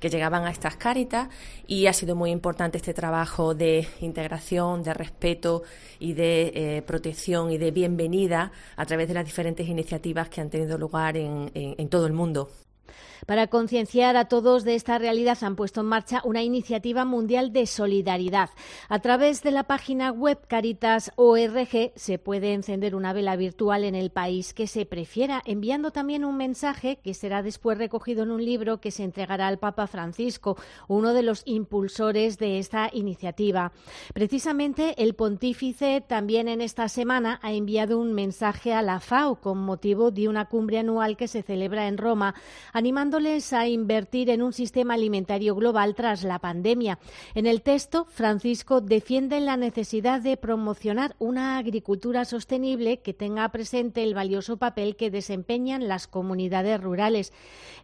que 0.00 0.08
llegaban 0.08 0.44
a 0.44 0.50
estas 0.50 0.76
Cáritas 0.76 1.28
y 1.66 1.86
ha 1.86 1.92
sido 1.92 2.16
muy 2.16 2.30
importante 2.30 2.78
este 2.78 2.94
trabajo 2.94 3.54
de 3.54 3.86
integración, 4.00 4.82
de 4.82 4.94
respeto 4.94 5.62
y 5.98 6.14
de 6.14 6.52
eh, 6.54 6.82
protección 6.82 7.50
y 7.50 7.58
de 7.58 7.70
bienvenida 7.70 8.50
a 8.76 8.86
través 8.86 9.08
de 9.08 9.14
las 9.14 9.24
diferentes 9.24 9.68
iniciativas 9.68 10.28
que 10.28 10.40
han 10.40 10.50
tenido 10.50 10.78
lugar 10.78 11.16
en 11.16 11.88
todo 11.88 12.06
el 12.06 12.12
mundo. 12.12 12.48
Para 13.26 13.46
concienciar 13.46 14.16
a 14.16 14.24
todos 14.24 14.64
de 14.64 14.74
esta 14.74 14.98
realidad 14.98 15.38
han 15.42 15.54
puesto 15.54 15.80
en 15.80 15.86
marcha 15.86 16.20
una 16.24 16.42
iniciativa 16.42 17.04
mundial 17.04 17.52
de 17.52 17.66
solidaridad. 17.66 18.50
A 18.88 18.98
través 18.98 19.42
de 19.42 19.52
la 19.52 19.62
página 19.64 20.10
web 20.10 20.38
Caritas 20.48 21.12
ORG 21.14 21.92
se 21.94 22.18
puede 22.18 22.52
encender 22.52 22.96
una 22.96 23.12
vela 23.12 23.36
virtual 23.36 23.84
en 23.84 23.94
el 23.94 24.10
país 24.10 24.54
que 24.54 24.66
se 24.66 24.86
prefiera, 24.86 25.40
enviando 25.46 25.92
también 25.92 26.24
un 26.24 26.36
mensaje 26.36 26.96
que 26.96 27.14
será 27.14 27.42
después 27.42 27.78
recogido 27.78 28.24
en 28.24 28.32
un 28.32 28.44
libro 28.44 28.80
que 28.80 28.90
se 28.90 29.04
entregará 29.04 29.46
al 29.46 29.58
Papa 29.58 29.86
Francisco, 29.86 30.56
uno 30.88 31.14
de 31.14 31.22
los 31.22 31.42
impulsores 31.44 32.38
de 32.38 32.58
esta 32.58 32.90
iniciativa. 32.92 33.72
Precisamente 34.14 35.00
el 35.00 35.14
pontífice 35.14 36.00
también 36.00 36.48
en 36.48 36.60
esta 36.60 36.88
semana 36.88 37.38
ha 37.42 37.52
enviado 37.52 37.98
un 37.98 38.12
mensaje 38.14 38.74
a 38.74 38.82
la 38.82 38.98
FAO 38.98 39.36
con 39.36 39.58
motivo 39.58 40.10
de 40.10 40.28
una 40.28 40.46
cumbre 40.46 40.78
anual 40.78 41.16
que 41.16 41.28
se 41.28 41.42
celebra 41.42 41.86
en 41.86 41.98
Roma, 41.98 42.34
animando 42.72 43.18
a 43.52 43.68
invertir 43.68 44.30
en 44.30 44.42
un 44.42 44.52
sistema 44.52 44.94
alimentario 44.94 45.54
global 45.54 45.94
tras 45.94 46.24
la 46.24 46.38
pandemia. 46.38 46.98
En 47.34 47.46
el 47.46 47.62
texto, 47.62 48.06
Francisco 48.06 48.80
defiende 48.80 49.40
la 49.40 49.56
necesidad 49.56 50.20
de 50.20 50.36
promocionar 50.36 51.14
una 51.18 51.58
agricultura 51.58 52.24
sostenible 52.24 53.00
que 53.00 53.14
tenga 53.14 53.48
presente 53.50 54.02
el 54.02 54.14
valioso 54.14 54.56
papel 54.56 54.96
que 54.96 55.10
desempeñan 55.10 55.88
las 55.88 56.06
comunidades 56.06 56.80
rurales. 56.80 57.32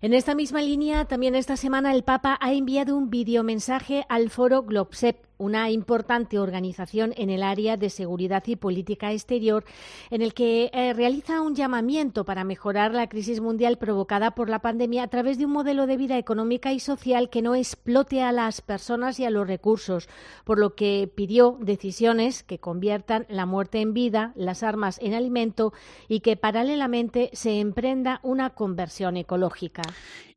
En 0.00 0.14
esta 0.14 0.34
misma 0.34 0.62
línea, 0.62 1.04
también 1.04 1.34
esta 1.34 1.56
semana 1.56 1.92
el 1.92 2.04
Papa 2.04 2.38
ha 2.40 2.52
enviado 2.52 2.96
un 2.96 3.10
videomensaje 3.10 4.04
al 4.08 4.30
foro 4.30 4.62
Globsep 4.62 5.27
una 5.38 5.70
importante 5.70 6.38
organización 6.38 7.14
en 7.16 7.30
el 7.30 7.42
área 7.42 7.76
de 7.76 7.90
seguridad 7.90 8.42
y 8.46 8.56
política 8.56 9.12
exterior, 9.12 9.64
en 10.10 10.22
el 10.22 10.34
que 10.34 10.70
eh, 10.72 10.92
realiza 10.92 11.40
un 11.40 11.54
llamamiento 11.54 12.24
para 12.24 12.44
mejorar 12.44 12.92
la 12.92 13.08
crisis 13.08 13.40
mundial 13.40 13.78
provocada 13.78 14.32
por 14.32 14.50
la 14.50 14.58
pandemia 14.58 15.04
a 15.04 15.08
través 15.08 15.38
de 15.38 15.46
un 15.46 15.52
modelo 15.52 15.86
de 15.86 15.96
vida 15.96 16.18
económica 16.18 16.72
y 16.72 16.80
social 16.80 17.30
que 17.30 17.42
no 17.42 17.54
explote 17.54 18.22
a 18.22 18.32
las 18.32 18.60
personas 18.60 19.18
y 19.20 19.24
a 19.24 19.30
los 19.30 19.46
recursos, 19.46 20.08
por 20.44 20.58
lo 20.58 20.74
que 20.74 21.10
pidió 21.14 21.56
decisiones 21.60 22.42
que 22.42 22.58
conviertan 22.58 23.26
la 23.28 23.46
muerte 23.46 23.80
en 23.80 23.94
vida, 23.94 24.32
las 24.34 24.62
armas 24.62 24.98
en 25.00 25.14
alimento 25.14 25.72
y 26.08 26.20
que 26.20 26.36
paralelamente 26.36 27.30
se 27.32 27.60
emprenda 27.60 28.20
una 28.22 28.50
conversión 28.50 29.16
ecológica. 29.16 29.82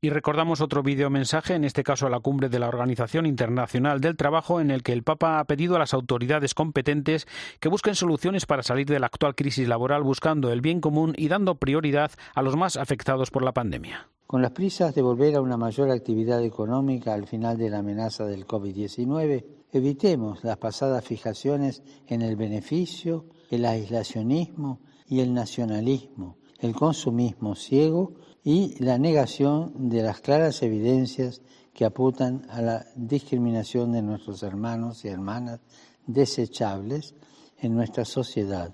Y 0.04 0.10
recordamos 0.10 0.62
otro 0.62 0.82
videomensaje, 0.82 1.54
en 1.54 1.64
este 1.64 1.84
caso 1.84 2.08
a 2.08 2.10
la 2.10 2.20
cumbre 2.20 2.50
de 2.50 2.58
la 2.58 2.68
Organización 2.68 3.28
Internacional 3.28 4.02
del 4.02 4.18
Trabajo, 4.18 4.60
en 4.60 4.72
el 4.72 4.82
que 4.82 4.94
el 4.94 5.04
Papa 5.04 5.38
ha 5.38 5.44
pedido 5.44 5.76
a 5.76 5.80
las 5.80 5.94
autoridades 5.94 6.56
competentes 6.56 7.28
que 7.60 7.70
busquen 7.70 7.94
soluciones 7.94 8.48
para 8.48 8.64
salir 8.64 8.88
de 8.88 9.00
la 9.00 9.06
actual 9.06 9.36
crisis 9.36 9.68
laboral 9.68 10.02
buscando 10.02 10.52
el 10.52 10.62
bien 10.62 10.82
común 10.82 11.14
y 11.16 11.28
dando 11.28 11.54
prioridad 11.54 12.10
a 12.34 12.42
los 12.42 12.56
más 12.56 12.78
afectados 12.78 13.30
por 13.30 13.44
la 13.44 13.52
pandemia. 13.52 14.10
Con 14.26 14.42
las 14.42 14.54
prisas 14.54 14.96
de 14.96 15.04
volver 15.04 15.36
a 15.36 15.42
una 15.42 15.56
mayor 15.56 15.92
actividad 15.92 16.44
económica 16.44 17.14
al 17.14 17.28
final 17.28 17.60
de 17.60 17.70
la 17.70 17.78
amenaza 17.78 18.26
del 18.26 18.48
COVID-19, 18.48 19.46
evitemos 19.72 20.44
las 20.44 20.58
pasadas 20.58 21.06
fijaciones 21.06 21.84
en 22.08 22.24
el 22.24 22.36
beneficio, 22.38 23.28
el 23.52 23.66
aislacionismo 23.66 24.80
y 25.06 25.20
el 25.20 25.32
nacionalismo, 25.36 26.40
el 26.60 26.74
consumismo 26.74 27.54
ciego 27.54 28.16
y 28.43 28.75
la 28.84 28.97
negación 28.97 29.89
de 29.89 30.01
las 30.01 30.19
claras 30.19 30.63
evidencias 30.63 31.41
que 31.73 31.86
apuntan 31.86 32.45
a 32.49 32.62
la 32.62 32.86
discriminación 32.95 33.91
de 33.91 34.01
nuestros 34.01 34.43
hermanos 34.43 35.06
y 35.06 35.10
hermanas 35.10 35.60
desechables 36.08 37.13
en 37.60 37.75
nuestra 37.75 38.06
sociedad. 38.06 38.73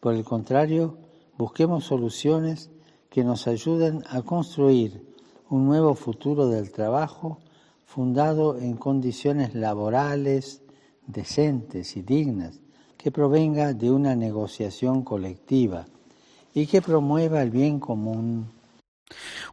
Por 0.00 0.14
el 0.14 0.24
contrario, 0.24 0.98
busquemos 1.36 1.84
soluciones 1.84 2.70
que 3.10 3.24
nos 3.24 3.46
ayuden 3.46 4.02
a 4.08 4.22
construir 4.22 5.06
un 5.50 5.66
nuevo 5.66 5.94
futuro 5.94 6.48
del 6.48 6.72
trabajo 6.72 7.38
fundado 7.84 8.58
en 8.58 8.76
condiciones 8.76 9.54
laborales 9.54 10.62
decentes 11.06 11.96
y 11.96 12.02
dignas, 12.02 12.60
que 12.96 13.10
provenga 13.10 13.74
de 13.74 13.90
una 13.90 14.16
negociación 14.16 15.02
colectiva 15.02 15.86
y 16.54 16.66
que 16.66 16.80
promueva 16.80 17.42
el 17.42 17.50
bien 17.50 17.80
común 17.80 18.46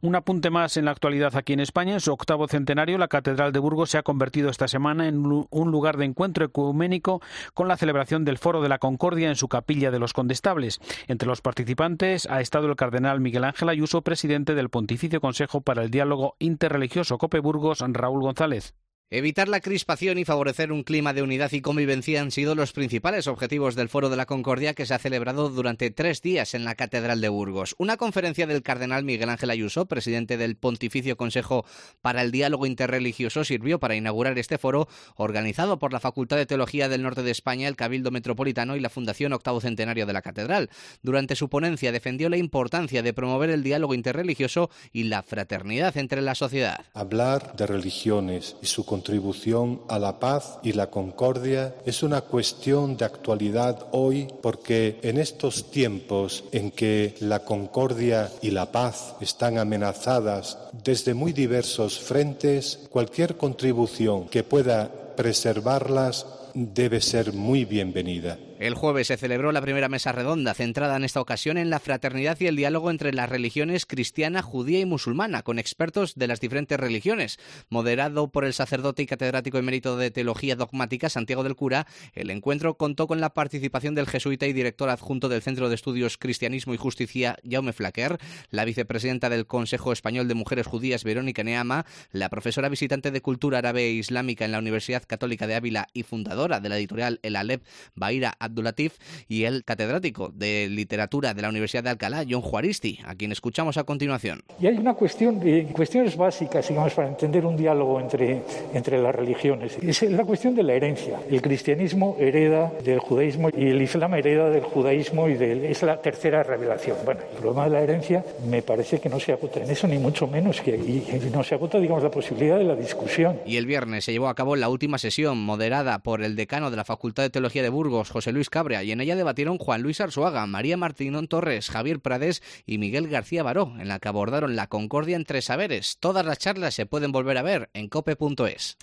un 0.02 0.16
apunte 0.16 0.50
más 0.50 0.78
en 0.78 0.86
la 0.86 0.92
actualidad 0.92 1.36
aquí 1.36 1.54
en 1.54 1.60
España. 1.60 1.94
En 1.94 2.00
su 2.00 2.12
octavo 2.12 2.48
centenario, 2.48 2.98
la 2.98 3.08
Catedral 3.08 3.52
de 3.52 3.60
Burgos 3.60 3.90
se 3.90 3.98
ha 3.98 4.04
convertido 4.04 4.50
esta 4.50 4.68
semana 4.68 5.08
en 5.08 5.26
un 5.26 5.72
lugar 5.72 5.98
de 5.98 6.06
encuentro 6.06 6.46
ecuménico 6.46 7.22
con 7.54 7.68
la 7.68 7.78
celebración 7.78 8.26
del 8.26 8.38
Foro 8.38 8.62
de 8.62 8.70
la 8.70 8.80
Concordia 8.80 9.30
en 9.30 9.36
su 9.36 9.48
capilla 9.48 9.92
de 9.92 10.00
los 10.00 10.14
Condestables. 10.14 10.80
Entre 11.08 11.28
los 11.28 11.42
participantes 11.42 12.28
ha 12.30 12.42
estado 12.42 12.68
el 12.68 12.76
cardenal 12.76 13.20
Miguel 13.20 13.44
Ángel 13.44 13.70
Ayuso, 13.70 14.02
presidente 14.02 14.56
del 14.56 14.70
Pontificio 14.70 15.22
Consejo 15.22 15.62
para 15.62 15.84
el 15.84 15.92
Diálogo 15.92 16.36
Interreligioso 16.40 17.18
Cope 17.18 17.40
Burgos, 17.40 17.84
Raúl 17.94 18.22
González. 18.22 18.74
Evitar 19.12 19.48
la 19.48 19.60
crispación 19.60 20.20
y 20.20 20.24
favorecer 20.24 20.72
un 20.72 20.84
clima 20.84 21.14
de 21.14 21.24
unidad 21.24 21.52
y 21.52 21.62
convivencia 21.62 22.22
han 22.22 22.30
sido 22.30 22.54
los 22.54 22.74
principales 22.74 23.26
objetivos 23.26 23.74
del 23.74 23.90
Foro 23.90 24.08
de 24.12 24.16
la 24.16 24.28
Concordia 24.28 24.76
que 24.76 24.86
se 24.86 24.94
ha 24.94 25.00
celebrado 25.00 25.50
durante 25.50 25.90
tres 25.90 26.22
días 26.22 26.54
en 26.54 26.64
la 26.64 26.76
Catedral 26.76 27.20
de 27.20 27.28
Burgos. 27.30 27.74
Una 27.80 27.98
conferencia 27.98 28.46
del 28.46 28.62
cardenal 28.62 29.04
Miguel 29.04 29.30
Ángel 29.30 29.50
Ayuso, 29.50 29.88
presidente 29.88 30.38
del 30.38 30.58
Pontificio 30.58 31.18
Consejo 31.18 31.66
para 32.02 32.22
el 32.22 32.30
Diálogo 32.30 32.68
Interreligioso, 32.68 33.44
sirvió 33.44 33.80
para 33.80 33.96
inaugurar 33.96 34.38
este 34.38 34.60
foro 34.60 34.88
organizado 35.16 35.80
por 35.80 35.92
la 35.92 36.00
Facultad 36.00 36.38
de 36.38 36.46
Teología 36.46 36.88
del 36.88 37.02
Norte 37.02 37.24
de 37.24 37.32
España, 37.32 37.68
el 37.68 37.76
Cabildo 37.76 38.12
Metropolitano 38.12 38.76
y 38.76 38.80
la 38.80 38.92
Fundación 38.92 39.34
Octavo 39.34 39.60
Centenario 39.60 40.06
de 40.06 40.14
la 40.14 40.22
Catedral. 40.22 40.70
Durante 41.02 41.36
su 41.36 41.50
ponencia 41.50 41.92
defendió 41.92 42.30
la 42.30 42.38
importancia 42.38 43.02
de 43.02 43.14
promover 43.14 43.50
el 43.50 43.64
diálogo 43.64 43.96
interreligioso 43.96 44.70
y 44.94 45.06
la 45.06 45.24
fraternidad 45.24 45.98
entre 45.98 46.22
la 46.22 46.36
sociedad. 46.36 46.86
Hablar 46.94 47.56
de 47.56 47.66
religiones 47.66 48.56
y 48.62 48.68
su 48.68 48.86
contribución 49.00 49.80
a 49.88 49.98
la 49.98 50.20
paz 50.20 50.60
y 50.62 50.74
la 50.74 50.88
concordia 50.88 51.74
es 51.86 52.04
una 52.04 52.20
cuestión 52.20 52.98
de 52.98 53.06
actualidad 53.06 53.88
hoy 53.92 54.28
porque 54.42 55.00
en 55.04 55.18
estos 55.18 55.72
tiempos 55.72 56.44
en 56.52 56.70
que 56.72 57.16
la 57.22 57.40
concordia 57.46 58.30
y 58.42 58.52
la 58.52 58.74
paz 58.74 59.16
están 59.22 59.58
amenazadas 59.58 60.58
desde 60.84 61.14
muy 61.14 61.32
diversos 61.32 61.98
frentes, 61.98 62.90
cualquier 62.92 63.38
contribución 63.38 64.28
que 64.28 64.44
pueda 64.44 64.92
preservarlas 65.16 66.26
debe 66.54 67.00
ser 67.00 67.32
muy 67.32 67.64
bienvenida. 67.64 68.38
El 68.60 68.76
jueves 68.76 69.08
se 69.08 69.16
celebró 69.16 69.54
la 69.54 69.62
primera 69.62 69.88
mesa 69.88 70.12
redonda, 70.12 70.54
centrada 70.54 70.98
en 70.98 71.06
esta 71.06 71.22
ocasión 71.22 71.58
en 71.58 71.70
la 71.70 71.80
fraternidad 71.80 72.38
y 72.42 72.48
el 72.48 72.58
diálogo 72.58 72.92
entre 72.92 73.14
las 73.14 73.30
religiones 73.30 73.86
cristiana, 73.86 74.42
judía 74.42 74.82
y 74.82 74.86
musulmana, 74.86 75.44
con 75.44 75.60
expertos 75.60 76.16
de 76.16 76.28
las 76.28 76.42
diferentes 76.42 76.78
religiones. 76.78 77.40
Moderado 77.70 78.28
por 78.28 78.44
el 78.44 78.52
sacerdote 78.52 79.04
y 79.04 79.06
catedrático 79.06 79.60
emérito 79.60 79.96
de 79.96 80.12
Teología 80.12 80.58
Dogmática, 80.58 81.08
Santiago 81.08 81.44
del 81.44 81.56
Cura, 81.56 81.88
el 82.12 82.30
encuentro 82.32 82.76
contó 82.76 83.08
con 83.08 83.22
la 83.22 83.30
participación 83.30 83.96
del 83.96 84.08
jesuita 84.08 84.46
y 84.46 84.52
director 84.52 84.90
adjunto 84.90 85.30
del 85.30 85.42
Centro 85.42 85.70
de 85.70 85.76
Estudios 85.76 86.18
Cristianismo 86.18 86.74
y 86.74 86.78
Justicia, 86.78 87.38
Jaume 87.50 87.72
Flaquer, 87.72 88.18
la 88.50 88.66
vicepresidenta 88.66 89.30
del 89.30 89.48
Consejo 89.48 89.94
Español 89.94 90.28
de 90.28 90.34
Mujeres 90.34 90.68
Judías, 90.68 91.06
Verónica 91.06 91.46
Neama, 91.46 91.86
la 92.12 92.28
profesora 92.28 92.68
visitante 92.68 93.12
de 93.12 93.22
Cultura 93.22 93.60
Árabe 93.60 93.86
e 93.86 93.92
Islámica 93.92 94.44
en 94.44 94.52
la 94.52 94.60
Universidad 94.60 95.04
Católica 95.08 95.48
de 95.48 95.56
Ávila 95.56 95.88
y 95.94 96.04
fundadora 96.04 96.60
de 96.60 96.68
la 96.68 96.78
editorial 96.78 97.22
El 97.24 97.38
Alep, 97.38 97.64
Baira 97.96 98.36
Abdulatif 98.50 98.98
y 99.28 99.44
el 99.44 99.64
catedrático 99.64 100.30
de 100.34 100.68
literatura 100.70 101.34
de 101.34 101.42
la 101.42 101.50
Universidad 101.50 101.84
de 101.84 101.92
Alcalá, 101.92 102.26
John 102.30 102.42
Juaristi, 102.42 103.00
a 103.06 103.16
quien 103.16 103.32
escuchamos 103.32 103.78
a 103.78 103.84
continuación. 103.84 104.44
Y 104.60 104.68
hay 104.68 104.78
una 104.78 104.94
cuestión 104.94 105.40
de 105.40 105.66
cuestiones 105.74 106.18
básicas, 106.18 106.68
digamos, 106.68 106.94
para 106.94 107.08
entender 107.08 107.46
un 107.46 107.56
diálogo 107.56 108.00
entre, 108.00 108.44
entre 108.74 109.02
las 109.02 109.16
religiones. 109.16 109.78
Es 109.82 110.02
la 110.04 110.24
cuestión 110.24 110.56
de 110.56 110.64
la 110.64 110.74
herencia. 110.74 111.20
El 111.30 111.42
cristianismo 111.42 112.18
hereda 112.20 112.72
del 112.84 113.00
judaísmo 113.00 113.50
y 113.50 113.68
el 113.70 113.82
islam 113.82 114.14
hereda 114.14 114.50
del 114.50 114.64
judaísmo 114.64 115.30
y 115.30 115.34
es 115.34 115.84
la 115.84 116.02
tercera 116.02 116.44
revelación. 116.44 116.98
Bueno, 117.06 117.22
el 117.32 117.38
problema 117.38 117.66
de 117.66 117.72
la 117.72 117.82
herencia 117.82 118.24
me 118.48 118.62
parece 118.62 119.00
que 119.00 119.10
no 119.10 119.20
se 119.20 119.34
agota 119.34 119.62
en 119.62 119.70
eso, 119.70 119.88
ni 119.88 119.98
mucho 119.98 120.28
menos, 120.28 120.62
que 120.62 120.76
y 120.76 121.30
no 121.32 121.44
se 121.44 121.56
agota, 121.56 121.80
digamos, 121.80 122.04
la 122.04 122.12
posibilidad 122.12 122.58
de 122.58 122.64
la 122.64 122.76
discusión. 122.76 123.40
Y 123.46 123.58
el 123.58 123.66
viernes 123.66 124.06
se 124.06 124.12
llevó 124.12 124.28
a 124.28 124.36
cabo 124.36 124.56
la 124.56 124.70
última 124.70 124.98
sesión 124.98 125.38
moderada 125.38 126.00
por 126.00 126.22
el 126.24 126.36
decano 126.36 126.72
de 126.72 126.78
la 126.78 126.84
Facultad 126.84 127.24
de 127.24 127.30
Teología 127.30 127.62
de 127.62 127.70
Burgos, 127.70 128.10
José 128.10 128.32
Luis 128.32 128.39
Cabra, 128.48 128.84
y 128.84 128.94
en 128.94 129.02
ella 129.02 129.18
debatieron 129.18 129.58
Juan 129.58 129.82
Luis 129.82 130.00
Arzuaga, 130.00 130.48
María 130.48 130.78
Martínón 130.78 131.28
Torres, 131.28 131.70
Javier 131.70 132.00
Prades 132.00 132.42
y 132.66 132.78
Miguel 132.78 133.10
García 133.10 133.44
Baró, 133.44 133.74
en 133.80 133.90
la 133.90 134.00
que 134.00 134.08
abordaron 134.08 134.56
la 134.56 134.68
concordia 134.68 135.18
entre 135.18 135.42
saberes. 135.42 135.98
Todas 136.00 136.26
las 136.26 136.38
charlas 136.38 136.76
se 136.76 136.86
pueden 136.86 137.12
volver 137.12 137.38
a 137.38 137.42
ver 137.42 137.70
en 137.74 137.90
cope.es. 137.90 138.78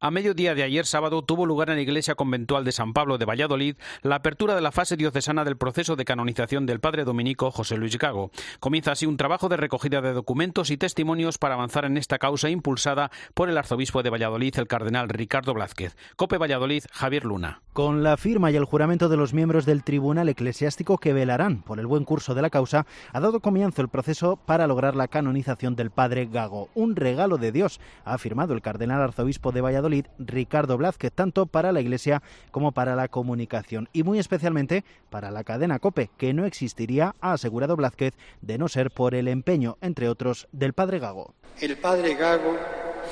A 0.00 0.10
mediodía 0.10 0.54
de 0.54 0.62
ayer 0.62 0.86
sábado 0.86 1.22
tuvo 1.22 1.46
lugar 1.46 1.70
en 1.70 1.76
la 1.76 1.82
iglesia 1.82 2.14
conventual 2.14 2.64
de 2.64 2.72
San 2.72 2.92
Pablo 2.92 3.18
de 3.18 3.24
Valladolid 3.26 3.76
la 4.02 4.16
apertura 4.16 4.54
de 4.54 4.60
la 4.60 4.72
fase 4.72 4.96
diocesana 4.96 5.44
del 5.44 5.56
proceso 5.56 5.96
de 5.96 6.04
canonización 6.04 6.64
del 6.64 6.80
padre 6.80 7.04
dominico 7.04 7.50
José 7.50 7.76
Luis 7.76 7.98
Gago. 7.98 8.30
Comienza 8.60 8.92
así 8.92 9.06
un 9.06 9.16
trabajo 9.16 9.48
de 9.48 9.56
recogida 9.56 10.00
de 10.00 10.12
documentos 10.12 10.70
y 10.70 10.76
testimonios 10.76 11.38
para 11.38 11.54
avanzar 11.54 11.84
en 11.84 11.96
esta 11.96 12.18
causa 12.18 12.48
impulsada 12.48 13.10
por 13.34 13.50
el 13.50 13.58
arzobispo 13.58 14.02
de 14.02 14.10
Valladolid, 14.10 14.58
el 14.58 14.66
cardenal 14.66 15.08
Ricardo 15.08 15.52
Blázquez. 15.52 15.96
Cope 16.16 16.38
Valladolid, 16.38 16.84
Javier 16.92 17.24
Luna. 17.24 17.62
Con 17.72 18.02
la 18.02 18.16
firma 18.16 18.50
y 18.50 18.56
el 18.56 18.64
juramento 18.64 18.95
de 18.96 19.18
los 19.18 19.34
miembros 19.34 19.66
del 19.66 19.84
Tribunal 19.84 20.30
Eclesiástico 20.30 20.96
que 20.96 21.12
velarán 21.12 21.60
por 21.60 21.78
el 21.78 21.86
buen 21.86 22.04
curso 22.04 22.34
de 22.34 22.40
la 22.40 22.48
causa, 22.48 22.86
ha 23.12 23.20
dado 23.20 23.40
comienzo 23.40 23.82
el 23.82 23.90
proceso 23.90 24.36
para 24.36 24.66
lograr 24.66 24.96
la 24.96 25.06
canonización 25.06 25.76
del 25.76 25.90
padre 25.90 26.24
Gago. 26.24 26.70
Un 26.74 26.96
regalo 26.96 27.36
de 27.36 27.52
Dios, 27.52 27.78
ha 28.06 28.14
afirmado 28.14 28.54
el 28.54 28.62
cardenal 28.62 29.02
arzobispo 29.02 29.52
de 29.52 29.60
Valladolid, 29.60 30.06
Ricardo 30.18 30.78
Blázquez, 30.78 31.12
tanto 31.12 31.44
para 31.44 31.72
la 31.72 31.82
Iglesia 31.82 32.22
como 32.50 32.72
para 32.72 32.96
la 32.96 33.08
comunicación 33.08 33.90
y 33.92 34.02
muy 34.02 34.18
especialmente 34.18 34.82
para 35.10 35.30
la 35.30 35.44
cadena 35.44 35.78
COPE, 35.78 36.08
que 36.16 36.32
no 36.32 36.46
existiría, 36.46 37.14
ha 37.20 37.34
asegurado 37.34 37.76
Blázquez, 37.76 38.14
de 38.40 38.56
no 38.56 38.68
ser 38.68 38.90
por 38.90 39.14
el 39.14 39.28
empeño, 39.28 39.76
entre 39.82 40.08
otros, 40.08 40.48
del 40.52 40.72
padre 40.72 41.00
Gago. 41.00 41.34
El 41.60 41.76
padre 41.76 42.14
Gago 42.14 42.56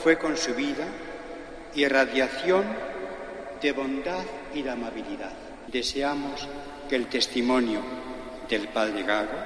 fue 0.03 0.17
con 0.17 0.39
su 0.39 0.55
vida 0.55 0.87
y 1.75 1.87
radiación 1.87 2.65
de 3.61 3.73
bondad 3.73 4.25
y 4.55 4.63
de 4.63 4.71
amabilidad. 4.71 5.44
Deseamos 5.75 6.49
que 6.89 6.95
el 6.95 7.09
testimonio 7.09 7.81
del 8.49 8.69
Padre 8.69 9.03
Gago 9.03 9.37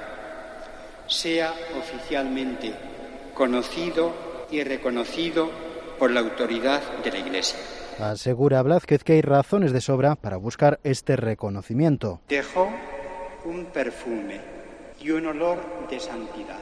sea 1.07 1.51
oficialmente 1.75 2.71
conocido 3.33 4.13
y 4.51 4.63
reconocido 4.63 5.49
por 5.97 6.11
la 6.11 6.19
autoridad 6.19 6.83
de 7.03 7.11
la 7.11 7.17
Iglesia. 7.17 7.57
Asegura 7.99 8.61
Blázquez 8.61 9.03
que 9.03 9.13
hay 9.13 9.21
razones 9.21 9.73
de 9.73 9.81
sobra 9.81 10.13
para 10.13 10.37
buscar 10.37 10.79
este 10.83 11.15
reconocimiento. 11.15 12.21
Dejó 12.29 12.69
un 13.45 13.65
perfume 13.65 14.39
y 15.01 15.09
un 15.09 15.25
olor 15.25 15.87
de 15.89 15.99
santidad, 15.99 16.59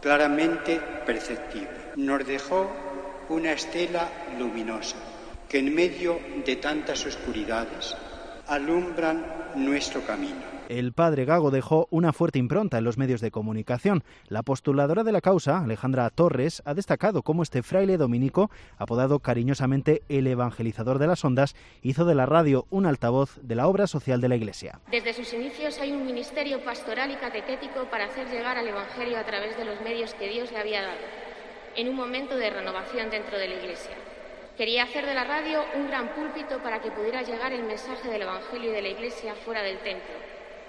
claramente 0.00 0.80
perceptible. 1.04 1.92
Nos 1.96 2.26
dejó 2.26 2.70
una 3.28 3.52
estela 3.52 4.08
luminosa 4.38 4.96
que 5.46 5.58
en 5.58 5.74
medio 5.74 6.18
de 6.46 6.56
tantas 6.56 7.04
oscuridades 7.04 7.94
alumbran 8.48 9.24
nuestro 9.56 10.00
camino. 10.06 10.54
El 10.68 10.92
padre 10.92 11.26
Gago 11.26 11.50
dejó 11.50 11.88
una 11.90 12.14
fuerte 12.14 12.38
impronta 12.38 12.78
en 12.78 12.84
los 12.84 12.96
medios 12.96 13.20
de 13.20 13.30
comunicación. 13.30 14.02
La 14.28 14.42
postuladora 14.42 15.04
de 15.04 15.12
la 15.12 15.20
causa, 15.20 15.58
Alejandra 15.58 16.08
Torres, 16.08 16.62
ha 16.64 16.72
destacado 16.72 17.22
cómo 17.22 17.42
este 17.42 17.62
fraile 17.62 17.98
dominico, 17.98 18.50
apodado 18.78 19.18
cariñosamente 19.20 20.02
el 20.08 20.26
evangelizador 20.26 20.98
de 20.98 21.06
las 21.06 21.22
ondas, 21.22 21.54
hizo 21.82 22.06
de 22.06 22.14
la 22.14 22.24
radio 22.24 22.66
un 22.70 22.86
altavoz 22.86 23.38
de 23.42 23.54
la 23.54 23.68
obra 23.68 23.86
social 23.86 24.22
de 24.22 24.28
la 24.28 24.36
Iglesia. 24.36 24.80
Desde 24.90 25.12
sus 25.12 25.34
inicios 25.34 25.78
hay 25.80 25.92
un 25.92 26.06
ministerio 26.06 26.64
pastoral 26.64 27.10
y 27.10 27.16
catequético 27.16 27.84
para 27.90 28.06
hacer 28.06 28.28
llegar 28.28 28.56
al 28.56 28.66
Evangelio 28.66 29.18
a 29.18 29.24
través 29.24 29.58
de 29.58 29.66
los 29.66 29.80
medios 29.82 30.14
que 30.14 30.30
Dios 30.30 30.50
le 30.50 30.58
había 30.58 30.82
dado, 30.82 31.00
en 31.76 31.88
un 31.90 31.96
momento 31.96 32.36
de 32.36 32.48
renovación 32.48 33.10
dentro 33.10 33.36
de 33.36 33.48
la 33.48 33.54
Iglesia. 33.54 34.13
Quería 34.56 34.84
hacer 34.84 35.04
de 35.04 35.14
la 35.14 35.24
radio 35.24 35.64
un 35.74 35.88
gran 35.88 36.10
púlpito 36.10 36.60
para 36.60 36.80
que 36.80 36.92
pudiera 36.92 37.22
llegar 37.22 37.52
el 37.52 37.64
mensaje 37.64 38.08
del 38.08 38.22
Evangelio 38.22 38.70
y 38.70 38.74
de 38.74 38.82
la 38.82 38.88
Iglesia 38.88 39.34
fuera 39.34 39.62
del 39.62 39.78
templo. 39.78 40.14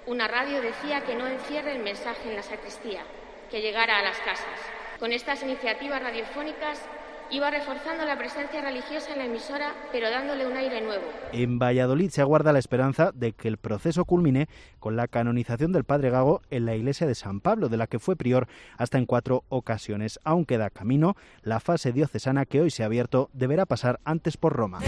Una 0.08 0.28
radio 0.28 0.60
decía 0.60 1.02
que 1.02 1.14
no 1.14 1.28
encierre 1.28 1.72
el 1.72 1.84
mensaje 1.84 2.30
en 2.30 2.36
la 2.36 2.42
sacristía, 2.42 3.04
que 3.52 3.62
llegara 3.62 4.00
a 4.00 4.02
las 4.02 4.18
casas. 4.20 4.60
Con 5.00 5.12
estas 5.12 5.44
iniciativas 5.44 6.02
radiofónicas 6.02 6.82
iba 7.32 7.50
reforzando 7.52 8.06
la 8.06 8.18
presencia 8.18 8.62
religiosa 8.62 9.14
en 9.14 9.20
la 9.20 9.26
emisora, 9.26 9.74
pero 9.92 10.10
dándole 10.10 10.46
un 10.46 10.56
aire 10.56 10.82
nuevo. 10.82 11.04
En 11.32 11.60
Valladolid 11.60 12.10
se 12.10 12.22
aguarda 12.22 12.54
la 12.54 12.60
esperanza 12.60 13.12
de 13.14 13.34
que 13.34 13.48
el 13.48 13.58
proceso 13.58 14.06
culmine 14.06 14.48
con 14.80 14.96
la 14.96 15.08
canonización 15.08 15.72
del 15.72 15.84
Padre 15.84 16.10
Gago 16.10 16.42
en 16.50 16.66
la 16.66 16.76
iglesia 16.76 17.08
de 17.08 17.16
San 17.16 17.42
Pablo, 17.42 17.70
de 17.70 17.78
la 17.78 17.88
que 17.88 18.00
fue 18.00 18.16
prior 18.16 18.48
hasta 18.78 18.98
en 18.98 19.06
cuatro 19.06 19.44
ocasiones. 19.50 20.20
Aún 20.24 20.46
queda 20.46 20.70
camino, 20.70 21.16
la 21.42 21.60
fase 21.60 21.92
diocesana 21.92 22.46
que 22.46 22.62
hoy 22.62 22.72
se 22.72 22.84
ha 22.84 22.88
abierto 22.88 23.30
deberá 23.34 23.66
pasar 23.66 24.00
antes 24.06 24.38
por 24.38 24.54
Roma. 24.54 24.80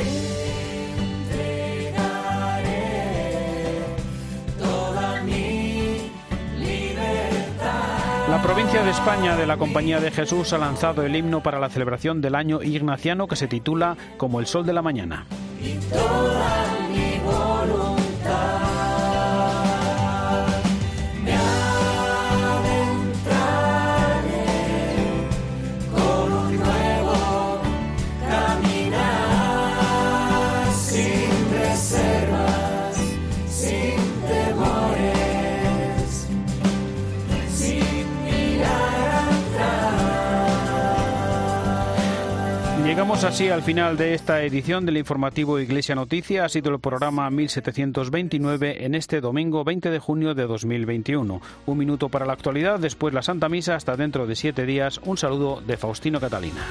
La 8.37 8.43
provincia 8.43 8.83
de 8.83 8.91
España 8.91 9.35
de 9.35 9.47
la 9.47 9.57
Compañía 9.57 9.99
de 9.99 10.11
Jesús 10.11 10.53
ha 10.53 10.59
lanzado 10.59 11.01
el 11.01 11.15
himno 11.15 11.41
para 11.41 11.59
la 11.59 11.69
celebración 11.69 12.21
del 12.21 12.35
año 12.35 12.61
ignaciano 12.61 13.27
que 13.27 13.35
se 13.35 13.47
titula 13.47 13.97
Como 14.17 14.39
el 14.39 14.45
Sol 14.45 14.63
de 14.63 14.73
la 14.73 14.83
Mañana. 14.83 15.25
Llegamos 42.87 43.25
así 43.25 43.49
al 43.49 43.63
final 43.63 43.97
de 43.97 44.13
esta 44.13 44.41
edición 44.43 44.85
del 44.85 44.95
informativo 44.95 45.59
Iglesia 45.59 45.93
Noticia. 45.93 46.45
Ha 46.45 46.49
sido 46.49 46.71
el 46.71 46.79
programa 46.79 47.29
1729 47.29 48.85
en 48.85 48.95
este 48.95 49.19
domingo 49.19 49.65
20 49.65 49.89
de 49.89 49.99
junio 49.99 50.33
de 50.33 50.47
2021. 50.47 51.41
Un 51.65 51.77
minuto 51.77 52.07
para 52.07 52.25
la 52.25 52.31
actualidad, 52.31 52.79
después 52.79 53.13
la 53.13 53.23
Santa 53.23 53.49
Misa, 53.49 53.75
hasta 53.75 53.97
dentro 53.97 54.25
de 54.25 54.37
siete 54.37 54.65
días. 54.65 55.01
Un 55.03 55.17
saludo 55.17 55.59
de 55.59 55.75
Faustino 55.75 56.21
Catalina. 56.21 56.65